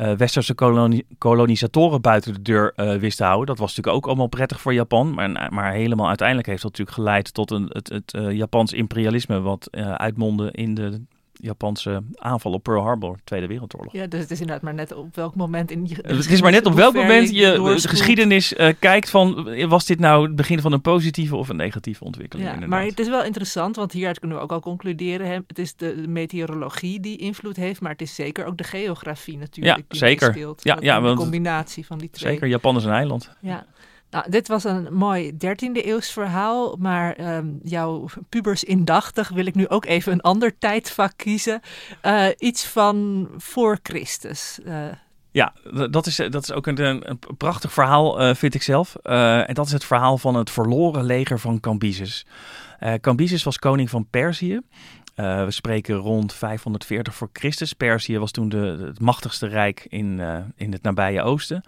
uh, 0.00 0.12
westerse 0.12 0.54
koloni 0.54 1.02
kolonisatoren 1.18 2.00
buiten 2.00 2.32
de 2.32 2.42
deur 2.42 2.72
uh, 2.76 2.94
wist 2.94 3.16
te 3.16 3.24
houden. 3.24 3.46
Dat 3.46 3.58
was 3.58 3.68
natuurlijk 3.68 3.96
ook 3.96 4.06
allemaal 4.06 4.26
prettig 4.26 4.60
voor 4.60 4.74
Japan. 4.74 5.14
Maar, 5.14 5.52
maar 5.52 5.72
helemaal 5.72 6.08
uiteindelijk 6.08 6.48
heeft 6.48 6.62
dat 6.62 6.70
natuurlijk 6.70 6.96
geleid 6.96 7.34
tot 7.34 7.50
een, 7.50 7.70
het, 7.72 7.88
het 7.88 8.14
uh, 8.14 8.32
Japans 8.32 8.72
imperialisme, 8.72 9.40
wat 9.40 9.68
uitmondde 9.76 10.50
in 10.50 10.74
de 10.74 11.02
Japanse 11.40 12.02
aanval 12.14 12.52
op 12.52 12.62
Pearl 12.62 12.82
Harbor, 12.82 13.18
Tweede 13.24 13.46
Wereldoorlog. 13.46 13.92
Ja, 13.92 14.06
dus 14.06 14.20
het 14.20 14.30
is 14.30 14.40
inderdaad 14.40 14.64
maar 14.64 14.74
net 14.74 14.94
op 14.94 15.14
welk 15.14 15.34
moment 15.34 15.70
in 15.70 15.86
je 15.86 15.94
Het 16.02 16.30
is 16.30 16.40
maar 16.40 16.50
net 16.50 16.66
op 16.66 16.74
welk 16.74 16.94
moment 16.94 17.30
je 17.30 17.78
de 17.82 17.88
geschiedenis 17.88 18.52
uh, 18.52 18.68
kijkt 18.78 19.10
van 19.10 19.48
was 19.68 19.86
dit 19.86 19.98
nou 19.98 20.26
het 20.26 20.36
begin 20.36 20.60
van 20.60 20.72
een 20.72 20.80
positieve 20.80 21.36
of 21.36 21.48
een 21.48 21.56
negatieve 21.56 22.04
ontwikkeling. 22.04 22.48
Ja, 22.48 22.54
inderdaad. 22.54 22.78
maar 22.78 22.88
het 22.88 22.98
is 22.98 23.08
wel 23.08 23.24
interessant, 23.24 23.76
want 23.76 23.92
hieruit 23.92 24.18
kunnen 24.18 24.36
we 24.36 24.42
ook 24.42 24.52
al 24.52 24.60
concluderen. 24.60 25.26
Hè, 25.26 25.38
het 25.46 25.58
is 25.58 25.76
de 25.76 26.04
meteorologie 26.08 27.00
die 27.00 27.16
invloed 27.16 27.56
heeft, 27.56 27.80
maar 27.80 27.92
het 27.92 28.02
is 28.02 28.14
zeker 28.14 28.44
ook 28.44 28.56
de 28.56 28.64
geografie 28.64 29.38
natuurlijk 29.38 29.76
ja, 29.76 29.84
die 29.88 29.98
zeker. 29.98 30.32
speelt. 30.32 30.64
Ja, 30.64 30.76
ja, 30.80 31.00
want, 31.00 31.18
combinatie 31.18 31.86
van 31.86 31.98
die 31.98 32.10
twee. 32.10 32.32
Zeker, 32.32 32.48
Japan 32.48 32.76
is 32.76 32.84
een 32.84 32.92
eiland. 32.92 33.30
Ja. 33.40 33.66
Nou, 34.10 34.30
dit 34.30 34.48
was 34.48 34.64
een 34.64 34.94
mooi 34.94 35.32
13e 35.32 35.72
eeuws 35.72 36.10
verhaal, 36.10 36.76
maar 36.76 37.36
um, 37.36 37.60
jouw 37.62 38.08
pubers 38.28 38.64
indachtig 38.64 39.28
wil 39.28 39.46
ik 39.46 39.54
nu 39.54 39.68
ook 39.68 39.84
even 39.84 40.12
een 40.12 40.20
ander 40.20 40.58
tijdvak 40.58 41.12
kiezen. 41.16 41.60
Uh, 42.02 42.26
iets 42.38 42.66
van 42.66 43.28
voor 43.36 43.78
Christus. 43.82 44.58
Uh, 44.64 44.84
ja, 45.30 45.52
dat 45.90 46.06
is, 46.06 46.16
dat 46.16 46.42
is 46.42 46.52
ook 46.52 46.66
een, 46.66 47.10
een 47.10 47.18
prachtig 47.36 47.72
verhaal, 47.72 48.22
uh, 48.22 48.34
vind 48.34 48.54
ik 48.54 48.62
zelf. 48.62 48.94
En 48.94 49.54
dat 49.54 49.66
is 49.66 49.72
het 49.72 49.84
verhaal 49.84 50.18
van 50.18 50.34
het 50.34 50.50
verloren 50.50 51.04
leger 51.04 51.38
van 51.38 51.60
Cambyses. 51.60 52.26
Cambyses 53.00 53.42
was 53.42 53.58
koning 53.58 53.90
van 53.90 54.06
Perzië. 54.10 54.60
We 55.14 55.46
spreken 55.48 55.94
rond 55.94 56.32
540 56.32 57.14
voor 57.14 57.30
Christus. 57.32 57.72
Perzië 57.72 58.18
was 58.18 58.30
toen 58.30 58.48
de, 58.48 58.84
het 58.86 59.00
machtigste 59.00 59.46
rijk 59.46 59.86
in, 59.88 60.20
in 60.56 60.72
het 60.72 60.82
nabije 60.82 61.22
oosten. 61.22 61.62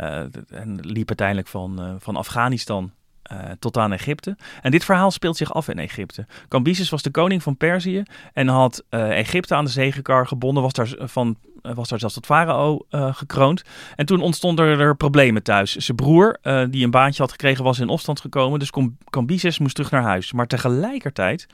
Uh, 0.00 0.18
en 0.50 0.78
liep 0.80 1.08
uiteindelijk 1.08 1.48
van, 1.48 1.82
uh, 1.82 1.94
van 1.98 2.16
Afghanistan 2.16 2.92
uh, 3.32 3.38
tot 3.58 3.76
aan 3.76 3.92
Egypte. 3.92 4.36
En 4.62 4.70
dit 4.70 4.84
verhaal 4.84 5.10
speelt 5.10 5.36
zich 5.36 5.54
af 5.54 5.68
in 5.68 5.78
Egypte. 5.78 6.26
Cambyses 6.48 6.90
was 6.90 7.02
de 7.02 7.10
koning 7.10 7.42
van 7.42 7.56
Perzië 7.56 8.02
en 8.32 8.48
had 8.48 8.84
Egypte 8.90 9.54
aan 9.54 9.64
de 9.64 9.70
zegekar 9.70 10.26
gebonden, 10.26 10.62
was 10.62 10.72
daar, 10.72 10.94
van, 10.98 11.36
was 11.62 11.88
daar 11.88 11.98
zelfs 11.98 12.14
tot 12.14 12.26
farao 12.26 12.86
gekroond. 12.90 13.62
En 13.94 14.06
toen 14.06 14.20
ontstonden 14.20 14.78
er 14.78 14.96
problemen 14.96 15.42
thuis. 15.42 15.76
Zijn 15.76 15.96
broer, 15.96 16.38
die 16.70 16.84
een 16.84 16.90
baantje 16.90 17.22
had 17.22 17.30
gekregen, 17.30 17.64
was 17.64 17.78
in 17.78 17.88
opstand 17.88 18.20
gekomen, 18.20 18.58
dus 18.58 18.72
Cambyses 19.10 19.58
moest 19.58 19.74
terug 19.74 19.90
naar 19.90 20.02
huis. 20.02 20.32
Maar 20.32 20.46
tegelijkertijd 20.46 21.46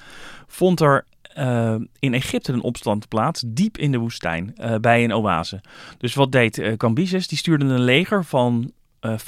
vond 0.46 0.80
er 0.80 1.04
uh, 1.38 1.74
in 1.98 2.14
Egypte 2.14 2.52
een 2.52 2.62
opstand 2.62 3.08
plaats, 3.08 3.42
diep 3.46 3.78
in 3.78 3.92
de 3.92 3.98
woestijn, 3.98 4.54
uh, 4.56 4.74
bij 4.76 5.04
een 5.04 5.12
oase. 5.12 5.60
Dus 5.98 6.14
wat 6.14 6.32
deed 6.32 6.58
uh, 6.58 6.72
Cambyses? 6.76 7.28
Die 7.28 7.38
stuurde 7.38 7.64
een 7.64 7.80
leger 7.80 8.24
van 8.24 8.72
uh, 9.00 9.18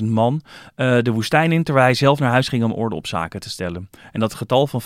50.000 0.00 0.04
man 0.04 0.42
de 0.74 1.10
woestijn 1.12 1.52
in, 1.52 1.64
terwijl 1.64 1.86
hij 1.86 1.94
zelf 1.94 2.18
naar 2.18 2.30
huis 2.30 2.48
ging 2.48 2.64
om 2.64 2.72
orde 2.72 2.96
op 2.96 3.06
zaken 3.06 3.40
te 3.40 3.50
stellen. 3.50 3.90
En 4.12 4.20
dat 4.20 4.34
getal 4.34 4.66
van 4.66 4.82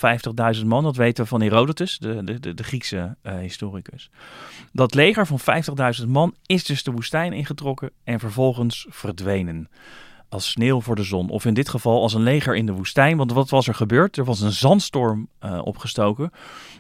50.000 0.57 0.67
man, 0.67 0.83
dat 0.83 0.97
weten 0.97 1.23
we 1.23 1.29
van 1.29 1.41
Herodotus, 1.41 1.99
de, 1.99 2.39
de, 2.41 2.55
de, 2.55 2.63
Griekse 2.63 3.17
historicus. 3.41 4.11
Dat 4.73 4.95
leger 4.95 5.27
van 5.27 5.41
50.000 6.01 6.07
man 6.09 6.35
is 6.47 6.65
dus 6.65 6.83
de 6.83 6.91
woestijn 6.91 7.33
ingetrokken 7.33 7.91
en 8.05 8.19
vervolgens 8.19 8.87
verdwenen 8.89 9.69
als 10.28 10.50
sneeuw 10.50 10.80
voor 10.80 10.97
de 10.97 11.02
zon. 11.02 11.28
Of 11.28 11.45
in 11.45 11.54
dit 11.54 11.68
geval 11.68 12.02
als 12.02 12.14
een 12.14 12.23
leger 12.23 12.56
in 12.56 12.66
de 12.66 12.73
woestijn. 12.73 13.16
Want 13.16 13.33
wat 13.33 13.50
was 13.50 13.68
er 13.68 13.75
gebeurd? 13.75 14.16
Er 14.16 14.25
was 14.25 14.40
een 14.40 14.52
zandstorm 14.52 15.28
uh, 15.45 15.61
opgestoken. 15.64 16.30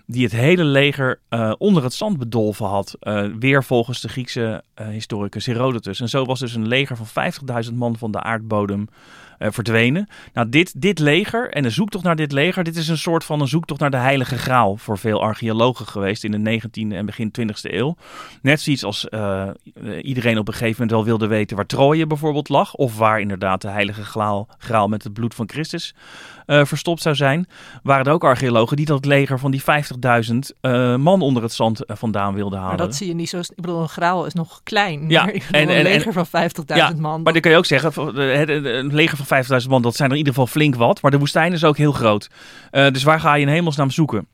Die 0.06 0.22
het 0.22 0.32
hele 0.32 0.64
leger 0.64 1.20
uh, 1.30 1.52
onder 1.58 1.82
het 1.82 1.94
zand 1.94 2.18
bedolven 2.18 2.66
had. 2.66 2.96
Uh, 3.00 3.24
weer 3.38 3.64
volgens 3.64 4.00
de 4.00 4.08
Griekse 4.08 4.62
historicus 4.90 5.46
Herodotus. 5.46 6.00
En 6.00 6.08
zo 6.08 6.24
was 6.24 6.40
dus 6.40 6.54
een 6.54 6.68
leger 6.68 6.96
van 6.96 7.32
50.000 7.64 7.74
man 7.74 7.96
van 7.96 8.10
de 8.10 8.20
aardbodem 8.20 8.88
verdwenen. 9.38 10.08
Nou, 10.32 10.48
dit, 10.48 10.80
dit 10.80 10.98
leger 10.98 11.50
en 11.50 11.62
de 11.62 11.70
zoektocht 11.70 12.04
naar 12.04 12.16
dit 12.16 12.32
leger, 12.32 12.64
dit 12.64 12.76
is 12.76 12.88
een 12.88 12.98
soort 12.98 13.24
van 13.24 13.40
een 13.40 13.48
zoektocht 13.48 13.80
naar 13.80 13.90
de 13.90 13.96
heilige 13.96 14.38
graal 14.38 14.76
voor 14.76 14.98
veel 14.98 15.22
archeologen 15.22 15.86
geweest 15.86 16.24
in 16.24 16.44
de 16.44 16.60
19e 16.60 16.94
en 16.94 17.06
begin 17.06 17.32
20e 17.40 17.72
eeuw. 17.72 17.96
Net 18.42 18.60
zoiets 18.60 18.84
als 18.84 19.06
uh, 19.10 19.48
iedereen 20.02 20.38
op 20.38 20.48
een 20.48 20.54
gegeven 20.54 20.72
moment 20.72 20.90
wel 20.90 21.04
wilde 21.04 21.26
weten 21.26 21.56
waar 21.56 21.66
Troje 21.66 22.06
bijvoorbeeld 22.06 22.48
lag, 22.48 22.74
of 22.74 22.98
waar 22.98 23.20
inderdaad 23.20 23.62
de 23.62 23.68
heilige 23.68 24.04
graal, 24.04 24.48
graal 24.58 24.88
met 24.88 25.04
het 25.04 25.12
bloed 25.12 25.34
van 25.34 25.48
Christus 25.48 25.94
uh, 26.46 26.64
verstopt 26.64 27.02
zou 27.02 27.14
zijn, 27.14 27.48
waren 27.82 28.04
er 28.04 28.12
ook 28.12 28.24
archeologen 28.24 28.76
die 28.76 28.86
dat 28.86 29.04
leger 29.04 29.38
van 29.38 29.50
die 29.50 29.62
50.000 29.62 29.66
uh, 30.60 30.96
man 30.96 31.22
onder 31.22 31.42
het 31.42 31.52
zand 31.52 31.80
vandaan 31.86 32.34
wilden 32.34 32.58
halen. 32.58 32.76
Maar 32.76 32.86
dat 32.86 32.96
zie 32.96 33.06
je 33.06 33.14
niet 33.14 33.28
zo. 33.28 33.38
Ik 33.38 33.50
bedoel, 33.56 33.80
een 33.80 33.88
graal 33.88 34.26
is 34.26 34.34
nog 34.34 34.60
klein. 34.62 35.08
Ja, 35.08 35.28
en, 35.28 35.42
en, 35.50 35.76
een 35.76 35.82
leger 35.82 36.12
van 36.12 36.26
50.000 36.26 36.64
ja, 36.66 36.92
man. 36.98 37.22
Maar 37.22 37.32
dan 37.32 37.42
kun 37.42 37.50
je 37.50 37.56
ook 37.56 37.66
zeggen, 37.66 38.20
een 38.20 38.94
leger 38.94 39.16
van 39.16 39.25
50.000 39.62 39.68
man, 39.68 39.82
dat 39.82 39.96
zijn 39.96 40.08
er 40.08 40.14
in 40.14 40.20
ieder 40.20 40.34
geval 40.34 40.52
flink 40.52 40.74
wat. 40.74 41.02
Maar 41.02 41.10
de 41.10 41.18
woestijn 41.18 41.52
is 41.52 41.64
ook 41.64 41.76
heel 41.76 41.92
groot. 41.92 42.30
dus 42.70 43.02
waar 43.02 43.20
ga 43.20 43.34
je 43.34 43.42
in 43.42 43.48
hemelsnaam 43.48 43.90
zoeken? 43.90 44.26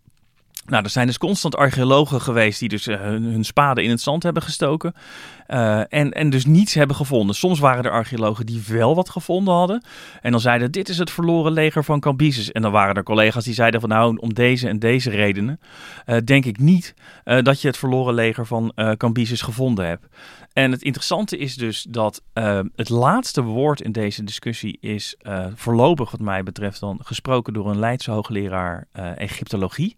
Nou, 0.66 0.84
er 0.84 0.90
zijn 0.90 1.06
dus 1.06 1.18
constant 1.18 1.56
archeologen 1.56 2.20
geweest 2.20 2.58
die 2.58 2.68
dus 2.68 2.88
uh, 2.88 3.00
hun, 3.00 3.22
hun, 3.22 3.44
spaden 3.44 3.84
in 3.84 3.90
het 3.90 4.00
zand 4.00 4.22
hebben 4.22 4.42
gestoken. 4.42 4.94
Uh, 5.48 5.78
en, 5.78 6.12
en 6.12 6.30
dus 6.30 6.44
niets 6.46 6.74
hebben 6.74 6.96
gevonden. 6.96 7.36
Soms 7.36 7.58
waren 7.58 7.84
er 7.84 7.90
archeologen 7.90 8.46
die 8.46 8.62
wel 8.68 8.94
wat 8.94 9.10
gevonden 9.10 9.54
hadden. 9.54 9.84
En 10.20 10.30
dan 10.30 10.40
zeiden, 10.40 10.72
dit 10.72 10.88
is 10.88 10.98
het 10.98 11.10
verloren 11.10 11.52
leger 11.52 11.84
van 11.84 12.00
Cambyses. 12.00 12.52
En 12.52 12.62
dan 12.62 12.72
waren 12.72 12.94
er 12.94 13.02
collega's 13.02 13.44
die 13.44 13.54
zeiden 13.54 13.80
van 13.80 13.88
nou, 13.88 14.16
om 14.16 14.34
deze 14.34 14.68
en 14.68 14.78
deze 14.78 15.10
redenen 15.10 15.60
denk 16.24 16.44
ik 16.44 16.58
niet 16.58 16.94
dat 17.24 17.60
je 17.60 17.68
het 17.68 17.76
verloren 17.76 18.14
leger 18.14 18.46
van 18.46 18.74
Cambyses 18.96 19.42
gevonden 19.42 19.86
hebt. 19.86 20.06
En 20.52 20.70
het 20.70 20.82
interessante 20.82 21.38
is 21.38 21.54
dus 21.54 21.82
dat 21.82 22.22
uh, 22.34 22.60
het 22.76 22.88
laatste 22.88 23.42
woord 23.42 23.80
in 23.80 23.92
deze 23.92 24.24
discussie 24.24 24.78
is 24.80 25.16
uh, 25.22 25.46
voorlopig 25.54 26.10
wat 26.10 26.20
mij 26.20 26.42
betreft 26.42 26.80
dan 26.80 26.98
gesproken 27.02 27.52
door 27.52 27.70
een 27.70 27.78
Leidse 27.78 28.10
hoogleraar 28.10 28.86
uh, 28.96 29.18
Egyptologie. 29.18 29.96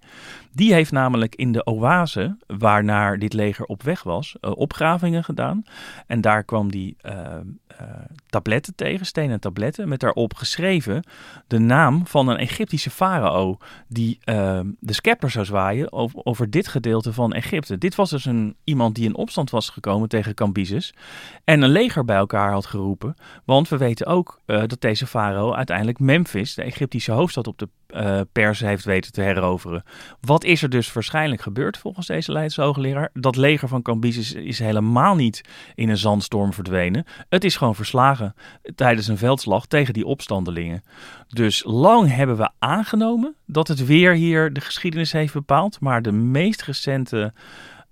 Die 0.53 0.73
heeft 0.73 0.93
namelijk 0.93 1.35
in 1.35 1.53
de 1.53 1.67
oase 1.67 2.37
waarnaar 2.47 3.19
dit 3.19 3.33
leger 3.33 3.65
op 3.65 3.83
weg 3.83 4.03
was, 4.03 4.37
opgravingen 4.41 5.25
gedaan. 5.25 5.65
En 6.07 6.21
daar 6.21 6.45
kwam 6.45 6.71
die 6.71 6.97
tabletten 8.27 8.75
tegen, 8.75 9.07
stenen 9.07 9.41
tabletten, 9.41 9.89
met 9.89 10.01
daarop 10.01 10.35
geschreven 10.35 11.05
de 11.47 11.59
naam 11.59 12.07
van 12.07 12.29
een 12.29 12.37
Egyptische 12.37 12.91
farao 12.91 13.57
die 13.89 14.19
de 14.79 14.93
scepter 14.93 15.31
zou 15.31 15.45
zwaaien 15.45 15.93
over, 15.93 16.21
over 16.25 16.51
dit 16.51 16.69
gedeelte 16.69 17.13
van 17.13 17.33
Egypte. 17.33 17.79
Dit 17.79 17.95
was 17.95 18.11
dus 18.11 18.25
een, 18.25 18.57
iemand 18.65 18.95
die 18.95 19.05
in 19.05 19.17
opstand 19.17 19.51
was 19.51 19.69
gekomen 19.69 20.09
tegen 20.09 20.35
Cambyses 20.45 20.95
en 21.45 21.63
een 21.63 21.71
leger 21.71 22.05
bij 22.05 22.17
elkaar 22.17 22.53
had 22.53 22.67
geroepen. 22.67 23.15
Want 23.45 23.69
we 23.69 23.77
weten 23.77 24.07
ook 24.07 24.41
uh, 24.47 24.63
dat 24.67 24.81
deze 24.81 25.07
farao 25.07 25.55
uiteindelijk 25.55 25.99
Memphis, 25.99 26.55
de 26.55 26.63
Egyptische 26.63 27.13
hoofdstad, 27.13 27.47
op 27.47 27.59
de 27.59 27.69
uh, 27.91 28.21
Persen 28.33 28.69
heeft 28.69 28.85
weten 28.85 29.13
te 29.13 29.21
heroveren. 29.21 29.83
Wat 30.21 30.45
is 30.45 30.63
er 30.63 30.71
dus 30.71 30.93
waarschijnlijk 30.93 31.43
gebeurd 31.43 31.79
volgens 31.79 32.07
deze 32.07 32.33
Leidse 32.33 32.63
hoogleraar? 32.63 33.11
Dat 33.13 33.37
leger 33.37 33.69
van 33.69 33.83
Cambyses 33.83 34.33
is 34.33 34.59
helemaal 34.59 35.15
niet 35.15 35.41
in 35.75 35.89
een 35.89 35.97
zandstorm 35.97 36.53
verdwenen. 36.53 37.05
Het 37.29 37.45
is 37.45 37.57
gewoon 37.57 37.75
verslagen 37.75 38.35
tijdens 38.75 39.09
een 39.09 39.19
veldslag 39.19 39.67
tegen 39.67 39.95
die 39.95 40.07
opstandelingen. 40.07 40.83
Dus 41.29 41.63
lang 41.67 42.15
hebben 42.15 42.37
we 42.37 42.51
aangenomen 42.59 43.35
dat 43.47 43.69
het 43.69 43.87
weer 43.87 44.13
hier 44.13 44.53
de 44.53 44.61
geschiedenis 44.61 45.13
heeft 45.13 45.33
bepaald. 45.33 45.81
Maar 45.81 46.03
de 46.03 46.13
meest 46.13 46.63
recente 46.63 47.33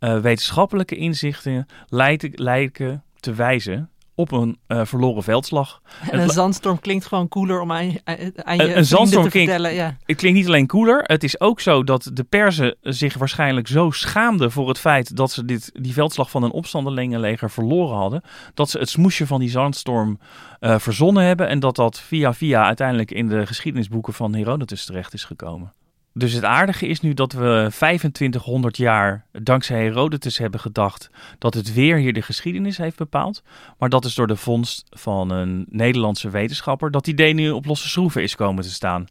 uh, 0.03 0.19
wetenschappelijke 0.19 0.97
inzichten 0.97 1.67
lijken, 1.89 2.31
lijken 2.35 3.03
te 3.21 3.35
wijzen 3.35 3.91
op 4.15 4.33
een 4.33 4.59
uh, 4.69 4.85
verloren 4.85 5.23
veldslag. 5.23 5.81
En 6.11 6.21
een 6.21 6.29
zandstorm 6.29 6.81
klinkt 6.81 7.07
gewoon 7.07 7.29
cooler 7.29 7.61
om 7.61 7.73
aan, 7.73 7.93
aan 8.05 8.57
je 8.57 8.63
een, 8.63 8.77
een 8.77 8.85
zandstorm 8.85 9.25
te 9.25 9.31
klinkt, 9.31 9.51
vertellen. 9.51 9.75
Ja. 9.75 9.97
Het 10.05 10.17
klinkt 10.17 10.39
niet 10.39 10.47
alleen 10.47 10.67
cooler, 10.67 11.03
het 11.07 11.25
is 11.25 11.41
ook 11.41 11.61
zo 11.61 11.85
dat 11.85 12.11
de 12.13 12.25
Perzen 12.25 12.77
zich 12.81 13.15
waarschijnlijk 13.15 13.69
zo 13.69 13.91
schaamden 13.91 14.51
voor 14.51 14.69
het 14.69 14.79
feit 14.79 15.17
dat 15.17 15.31
ze 15.31 15.45
dit, 15.45 15.71
die 15.75 15.93
veldslag 15.93 16.31
van 16.31 16.43
een 16.43 16.51
opstandelingenleger 16.51 17.51
verloren 17.51 17.97
hadden, 17.97 18.23
dat 18.55 18.71
ze 18.71 18.79
het 18.79 18.89
smoesje 18.89 19.27
van 19.27 19.41
die 19.41 19.51
zandstorm 19.51 20.19
uh, 20.61 20.79
verzonnen 20.79 21.25
hebben 21.25 21.49
en 21.49 21.61
dat 21.61 21.77
dat 21.77 22.01
via 22.01 22.35
via 22.35 22.65
uiteindelijk 22.65 23.11
in 23.11 23.29
de 23.29 23.47
geschiedenisboeken 23.47 24.13
van 24.13 24.35
Herodotus 24.35 24.85
terecht 24.85 25.15
is 25.15 25.25
gekomen. 25.25 25.73
Dus 26.15 26.33
het 26.33 26.45
aardige 26.45 26.87
is 26.87 27.01
nu 27.01 27.15
dat 27.15 27.33
we 27.33 27.67
2500 27.71 28.77
jaar 28.77 29.27
dankzij 29.33 29.83
Herodotus 29.83 30.39
hebben 30.39 30.61
gedacht 30.61 31.11
dat 31.39 31.55
het 31.55 31.75
weer 31.75 31.97
hier 31.97 32.13
de 32.13 32.23
geschiedenis 32.23 32.77
heeft 32.77 32.97
bepaald. 32.97 33.43
Maar 33.79 33.89
dat 33.89 34.05
is 34.05 34.15
door 34.15 34.27
de 34.27 34.37
vondst 34.37 34.87
van 34.91 35.31
een 35.31 35.67
Nederlandse 35.69 36.31
wetenschapper 36.31 36.91
dat 36.91 37.07
idee 37.07 37.35
nu 37.35 37.51
op 37.51 37.65
losse 37.65 37.89
schroeven 37.89 38.23
is 38.23 38.35
komen 38.35 38.63
te 38.63 38.71
staan. 38.71 39.07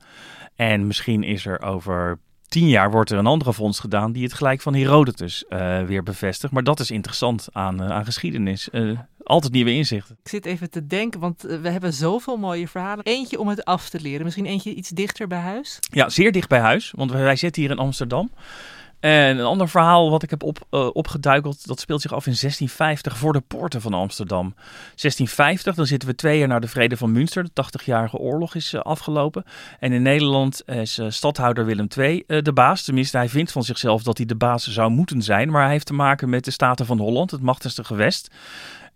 En 0.55 0.87
misschien 0.87 1.23
is 1.23 1.45
er 1.45 1.61
over 1.61 2.19
tien 2.51 2.67
jaar 2.67 2.91
wordt 2.91 3.11
er 3.11 3.17
een 3.17 3.25
andere 3.25 3.53
vondst 3.53 3.79
gedaan 3.79 4.11
die 4.11 4.23
het 4.23 4.33
gelijk 4.33 4.61
van 4.61 4.73
Herodotus 4.73 5.43
uh, 5.49 5.83
weer 5.83 6.03
bevestigt. 6.03 6.53
Maar 6.53 6.63
dat 6.63 6.79
is 6.79 6.91
interessant 6.91 7.47
aan, 7.51 7.83
uh, 7.83 7.89
aan 7.89 8.05
geschiedenis. 8.05 8.69
Uh, 8.71 8.99
altijd 9.23 9.53
nieuwe 9.53 9.73
inzichten. 9.73 10.17
Ik 10.23 10.29
zit 10.29 10.45
even 10.45 10.69
te 10.69 10.87
denken, 10.87 11.19
want 11.19 11.41
we 11.41 11.69
hebben 11.69 11.93
zoveel 11.93 12.37
mooie 12.37 12.67
verhalen. 12.67 13.05
Eentje 13.05 13.39
om 13.39 13.47
het 13.47 13.65
af 13.65 13.89
te 13.89 14.01
leren. 14.01 14.23
Misschien 14.23 14.45
eentje 14.45 14.73
iets 14.73 14.89
dichter 14.89 15.27
bij 15.27 15.39
huis? 15.39 15.79
Ja, 15.91 16.09
zeer 16.09 16.31
dicht 16.31 16.49
bij 16.49 16.59
huis. 16.59 16.91
Want 16.95 17.11
wij 17.11 17.35
zitten 17.35 17.61
hier 17.61 17.71
in 17.71 17.77
Amsterdam. 17.77 18.31
En 19.01 19.37
een 19.37 19.45
ander 19.45 19.69
verhaal 19.69 20.09
wat 20.09 20.23
ik 20.23 20.29
heb 20.29 20.43
op, 20.43 20.67
uh, 20.71 20.89
opgeduikeld, 20.93 21.67
dat 21.67 21.79
speelt 21.79 22.01
zich 22.01 22.13
af 22.13 22.25
in 22.25 22.35
1650 22.39 23.17
voor 23.17 23.33
de 23.33 23.41
poorten 23.41 23.81
van 23.81 23.93
Amsterdam. 23.93 24.53
1650, 24.55 25.75
dan 25.75 25.85
zitten 25.85 26.09
we 26.09 26.15
twee 26.15 26.37
jaar 26.39 26.47
na 26.47 26.59
de 26.59 26.67
vrede 26.67 26.97
van 26.97 27.11
Münster, 27.11 27.43
de 27.53 27.63
80-jarige 27.65 28.17
oorlog 28.17 28.55
is 28.55 28.73
uh, 28.73 28.81
afgelopen. 28.81 29.43
En 29.79 29.91
in 29.91 30.01
Nederland 30.01 30.61
is 30.65 30.99
uh, 30.99 31.05
stadhouder 31.09 31.65
Willem 31.65 31.87
II 31.97 32.23
de 32.27 32.53
baas. 32.53 32.83
Tenminste, 32.83 33.17
hij 33.17 33.29
vindt 33.29 33.51
van 33.51 33.63
zichzelf 33.63 34.03
dat 34.03 34.17
hij 34.17 34.25
de 34.25 34.35
baas 34.35 34.67
zou 34.67 34.91
moeten 34.91 35.21
zijn. 35.21 35.51
Maar 35.51 35.61
hij 35.61 35.71
heeft 35.71 35.85
te 35.85 35.93
maken 35.93 36.29
met 36.29 36.45
de 36.45 36.51
Staten 36.51 36.85
van 36.85 36.97
Holland, 36.97 37.31
het 37.31 37.41
machtigste 37.41 37.83
gewest. 37.83 38.29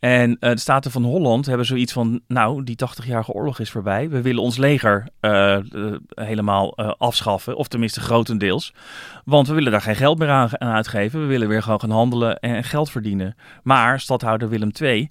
En 0.05 0.29
uh, 0.29 0.49
de 0.49 0.59
Staten 0.59 0.91
van 0.91 1.03
Holland 1.03 1.45
hebben 1.45 1.65
zoiets 1.65 1.93
van, 1.93 2.21
nou, 2.27 2.63
die 2.63 2.77
80-jarige 2.89 3.31
oorlog 3.31 3.59
is 3.59 3.71
voorbij. 3.71 4.09
We 4.09 4.21
willen 4.21 4.41
ons 4.41 4.57
leger 4.57 5.07
uh, 5.21 5.57
uh, 5.71 5.95
helemaal 6.15 6.77
afschaffen, 6.77 7.55
of 7.55 7.67
tenminste 7.67 7.99
grotendeels. 7.99 8.73
Want 9.23 9.47
we 9.47 9.53
willen 9.53 9.71
daar 9.71 9.81
geen 9.81 9.95
geld 9.95 10.17
meer 10.17 10.29
aan, 10.29 10.61
aan, 10.61 10.73
uitgeven. 10.73 11.19
We 11.21 11.25
willen 11.25 11.47
weer 11.47 11.63
gewoon 11.63 11.79
gaan 11.79 11.89
handelen 11.89 12.39
en 12.39 12.63
geld 12.63 12.91
verdienen. 12.91 13.35
Maar 13.63 13.99
stadhouder 13.99 14.49
Willem 14.49 14.71
II, 14.81 15.09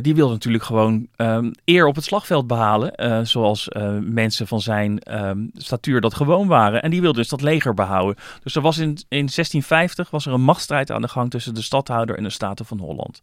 die 0.00 0.14
wil 0.14 0.28
natuurlijk 0.28 0.64
gewoon 0.64 1.06
um, 1.16 1.50
eer 1.64 1.86
op 1.86 1.94
het 1.94 2.04
slagveld 2.04 2.46
behalen. 2.46 3.26
zoals 3.26 3.68
mensen 4.00 4.46
van 4.46 4.60
zijn 4.60 5.00
um, 5.24 5.50
statuur 5.54 6.00
dat 6.00 6.14
gewoon 6.14 6.46
waren. 6.46 6.82
En 6.82 6.90
die 6.90 7.00
wil 7.00 7.12
dus 7.12 7.28
dat 7.28 7.40
leger 7.40 7.74
behouden. 7.74 8.16
Dus 8.42 8.54
er 8.54 8.62
was 8.62 8.78
in, 8.78 8.88
in 8.88 8.96
1650 9.08 10.10
was 10.10 10.26
er 10.26 10.32
een 10.32 10.40
machtsstrijd 10.40 10.90
aan 10.90 11.02
de 11.02 11.08
gang 11.08 11.30
tussen 11.30 11.54
de 11.54 11.62
stadhouder 11.62 12.16
en 12.16 12.22
de 12.22 12.30
Staten 12.30 12.66
van 12.66 12.78
Holland. 12.78 13.20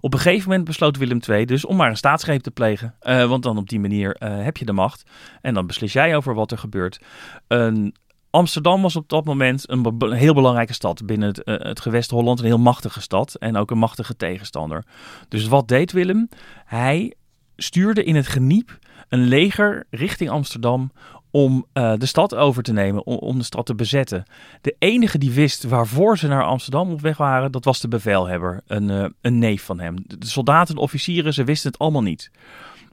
Op 0.00 0.14
een 0.14 0.20
gegeven 0.20 0.48
moment 0.48 0.66
besloot 0.66 0.96
Willem 0.96 1.20
II 1.28 1.44
dus 1.44 1.64
om 1.64 1.76
maar 1.76 1.90
een 1.90 1.96
staatsgreep 1.96 2.42
te 2.42 2.50
plegen. 2.50 2.94
Want 3.02 3.42
dan 3.42 3.58
op 3.58 3.68
die 3.68 3.80
manier 3.80 4.16
heb 4.18 4.56
je 4.56 4.64
de 4.64 4.72
macht. 4.72 5.02
En 5.40 5.54
dan 5.54 5.66
beslis 5.66 5.92
jij 5.92 6.16
over 6.16 6.34
wat 6.34 6.50
er 6.50 6.58
gebeurt. 6.58 7.00
Uh, 7.48 7.90
Amsterdam 8.30 8.82
was 8.82 8.96
op 8.96 9.08
dat 9.08 9.24
moment 9.24 9.70
een, 9.70 10.12
heel 10.12 10.34
belangrijke 10.34 10.72
stad 10.72 11.06
binnen 11.06 11.28
het, 11.28 11.40
uh, 11.44 11.54
het, 11.58 11.80
gewest 11.80 12.10
Holland. 12.10 12.38
Een 12.38 12.44
heel 12.44 12.58
machtige 12.58 13.00
stad 13.00 13.34
en 13.34 13.56
ook 13.56 13.70
een 13.70 13.78
machtige 13.78 14.16
tegenstander. 14.16 14.84
Dus 15.28 15.46
wat 15.46 15.68
deed 15.68 15.92
Willem? 15.92 16.28
Hij 16.64 17.14
stuurde 17.56 18.04
in 18.04 18.16
het 18.16 18.26
geniep 18.26 18.78
een 19.08 19.24
leger 19.24 19.86
richting 19.90 20.30
Amsterdam 20.30 20.92
om 21.30 21.66
uh, 21.74 21.92
de 21.96 22.06
stad 22.06 22.34
over 22.34 22.62
te 22.62 22.72
nemen, 22.72 23.06
om, 23.06 23.38
de 23.38 23.44
stad 23.44 23.66
te 23.66 23.74
bezetten. 23.74 24.24
De 24.60 24.76
enige 24.78 25.18
die 25.18 25.30
wist 25.30 25.64
waarvoor 25.64 26.18
ze 26.18 26.28
naar 26.28 26.44
Amsterdam 26.44 26.90
op 26.90 27.00
weg 27.00 27.16
waren, 27.16 27.52
dat 27.52 27.64
was 27.64 27.80
de 27.80 27.88
bevelhebber, 27.88 28.60
een, 28.66 28.88
uh, 28.88 29.06
een 29.20 29.38
neef 29.38 29.62
van 29.62 29.80
hem. 29.80 29.96
De 30.06 30.26
soldaten 30.26 30.74
en 30.74 30.80
officieren, 30.80 31.34
ze 31.34 31.44
wisten 31.44 31.70
het 31.70 31.80
allemaal 31.80 32.02
niet. 32.02 32.30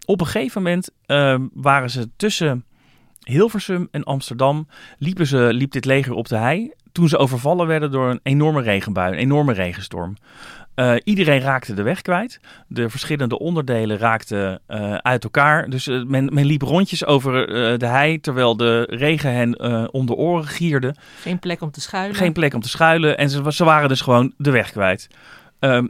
Op 0.05 0.19
een 0.19 0.27
gegeven 0.27 0.63
moment 0.63 0.89
waren 1.53 1.89
ze 1.89 2.09
tussen 2.15 2.65
Hilversum 3.25 3.87
en 3.91 4.03
Amsterdam, 4.03 4.67
liepen 4.97 5.27
ze, 5.27 5.49
liep 5.53 5.71
dit 5.71 5.85
leger 5.85 6.13
op 6.13 6.27
de 6.27 6.37
hei 6.37 6.73
toen 6.91 7.09
ze 7.09 7.17
overvallen 7.17 7.67
werden 7.67 7.91
door 7.91 8.09
een 8.09 8.19
enorme 8.23 8.61
regenbui, 8.61 9.11
een 9.11 9.19
enorme 9.19 9.53
regenstorm. 9.53 10.15
Uh, 10.75 10.95
iedereen 11.03 11.39
raakte 11.39 11.73
de 11.73 11.81
weg 11.81 12.01
kwijt. 12.01 12.39
De 12.67 12.89
verschillende 12.89 13.39
onderdelen 13.39 13.97
raakten 13.97 14.61
uh, 14.67 14.93
uit 14.93 15.23
elkaar. 15.23 15.69
Dus 15.69 15.87
uh, 15.87 16.05
men, 16.05 16.33
men, 16.33 16.45
liep 16.45 16.61
rondjes 16.61 17.05
over 17.05 17.47
de 17.77 17.85
hei 17.85 18.19
terwijl 18.19 18.57
de 18.57 18.87
regen 18.89 19.33
hen 19.33 19.59
om 19.93 20.05
de 20.05 20.15
oren 20.15 20.47
gierde. 20.47 20.95
Geen 21.19 21.39
plek 21.39 21.61
om 21.61 21.71
te 21.71 21.81
schuilen. 21.81 22.15
Geen 22.15 22.33
plek 22.33 22.53
om 22.53 22.61
te 22.61 22.69
schuilen. 22.69 23.17
En 23.17 23.29
ze, 23.29 23.51
ze 23.51 23.63
waren 23.63 23.89
dus 23.89 24.01
gewoon 24.01 24.33
de 24.37 24.51
weg 24.51 24.71
kwijt. 24.71 25.07
Ehm, 25.59 25.87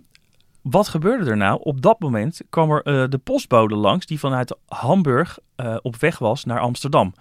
wat 0.61 0.87
gebeurde 0.87 1.29
er 1.29 1.37
nou? 1.37 1.59
Op 1.63 1.81
dat 1.81 1.99
moment 1.99 2.41
kwam 2.49 2.71
er 2.71 3.09
de 3.09 3.17
postbode 3.17 3.75
langs 3.75 4.05
die 4.05 4.19
vanuit 4.19 4.57
Hamburg 4.67 5.37
uh, 5.57 5.75
op 5.81 5.95
weg 5.95 6.17
was 6.17 6.45
naar 6.45 6.59
Amsterdam 6.59 7.13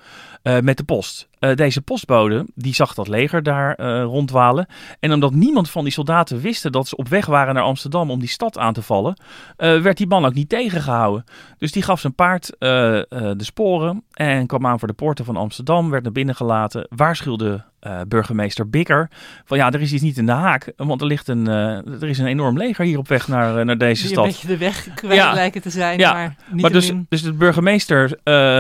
uh, 0.42 0.58
met 0.58 0.76
de 0.76 0.84
post. 0.84 1.28
deze 1.54 1.82
postbode 1.82 2.46
die 2.54 2.74
zag 2.74 2.94
dat 2.94 3.08
leger 3.08 3.42
daar 3.42 3.80
rondwalen. 4.02 4.66
En 5.00 5.12
omdat 5.12 5.34
niemand 5.34 5.70
van 5.70 5.84
die 5.84 5.92
soldaten 5.92 6.40
wisten 6.40 6.72
dat 6.72 6.88
ze 6.88 6.96
op 6.96 7.08
weg 7.08 7.26
waren 7.26 7.54
naar 7.54 7.62
Amsterdam 7.62 8.10
om 8.10 8.18
die 8.18 8.28
stad 8.28 8.58
aan 8.58 8.72
te 8.72 8.82
vallen, 8.82 9.16
werd 9.56 9.96
die 9.96 10.06
man 10.06 10.24
ook 10.24 10.34
niet 10.34 10.48
tegengehouden. 10.48 11.24
Dus 11.58 11.72
die 11.72 11.82
gaf 11.82 12.00
zijn 12.00 12.14
paard 12.14 12.52
de 12.58 13.34
sporen 13.36 14.04
en 14.12 14.46
kwam 14.46 14.66
aan 14.66 14.78
voor 14.78 14.88
de 14.88 14.94
poorten 14.94 15.24
van 15.24 15.36
Amsterdam, 15.36 15.90
werd 15.90 16.02
naar 16.02 16.12
binnen 16.12 16.34
gelaten, 16.34 16.86
waarschuwde 16.90 17.64
uh, 17.86 18.00
burgemeester 18.08 18.70
Bikker. 18.70 19.10
Van 19.44 19.56
ja, 19.56 19.72
er 19.72 19.80
is 19.80 19.92
iets 19.92 20.02
niet 20.02 20.16
in 20.16 20.26
de 20.26 20.32
haak. 20.32 20.72
Want 20.76 21.00
er, 21.00 21.06
ligt 21.06 21.28
een, 21.28 21.48
uh, 21.48 22.02
er 22.02 22.08
is 22.08 22.18
een 22.18 22.26
enorm 22.26 22.58
leger 22.58 22.84
hier 22.84 22.98
op 22.98 23.08
weg 23.08 23.28
naar, 23.28 23.58
uh, 23.58 23.64
naar 23.64 23.78
deze 23.78 24.02
Die 24.02 24.10
stad. 24.10 24.24
een 24.24 24.30
beetje 24.30 24.46
de 24.46 24.56
weg 24.56 24.94
kwijt 24.94 25.14
ja. 25.14 25.32
lijken 25.32 25.62
te 25.62 25.70
zijn. 25.70 25.98
Ja. 25.98 26.12
Maar, 26.12 26.36
niet 26.50 26.62
maar 26.62 26.72
dus, 26.72 26.92
dus 27.08 27.22
de 27.22 27.32
burgemeester 27.32 28.18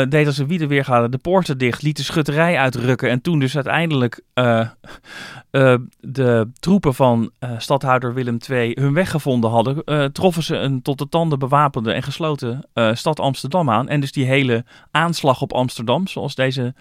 deed 0.08 0.26
als 0.26 0.38
een 0.38 0.46
wiede 0.46 0.66
weergade 0.66 1.08
de 1.08 1.18
poorten 1.18 1.58
dicht. 1.58 1.82
Liet 1.82 1.96
de 1.96 2.02
schutterij 2.02 2.58
uitrukken. 2.58 3.10
En 3.10 3.20
toen 3.20 3.38
dus 3.38 3.54
uiteindelijk 3.54 4.20
de 6.00 6.48
troepen 6.60 6.94
van 6.94 7.30
stadhouder 7.58 8.14
Willem 8.14 8.38
II 8.50 8.76
hun 8.80 8.94
weg 8.94 9.10
gevonden 9.10 9.50
hadden. 9.50 10.12
troffen 10.12 10.42
ze 10.42 10.56
een 10.56 10.82
tot 10.82 10.98
de 10.98 11.08
tanden 11.08 11.38
bewapende 11.38 11.92
en 11.92 12.02
gesloten 12.02 12.68
stad 12.92 13.20
Amsterdam 13.20 13.70
aan. 13.70 13.88
En 13.88 14.00
dus 14.00 14.12
die 14.12 14.26
hele 14.26 14.64
aanslag 14.90 15.42
op 15.42 15.52
Amsterdam, 15.52 16.06
zoals 16.06 16.34
deze 16.34 16.74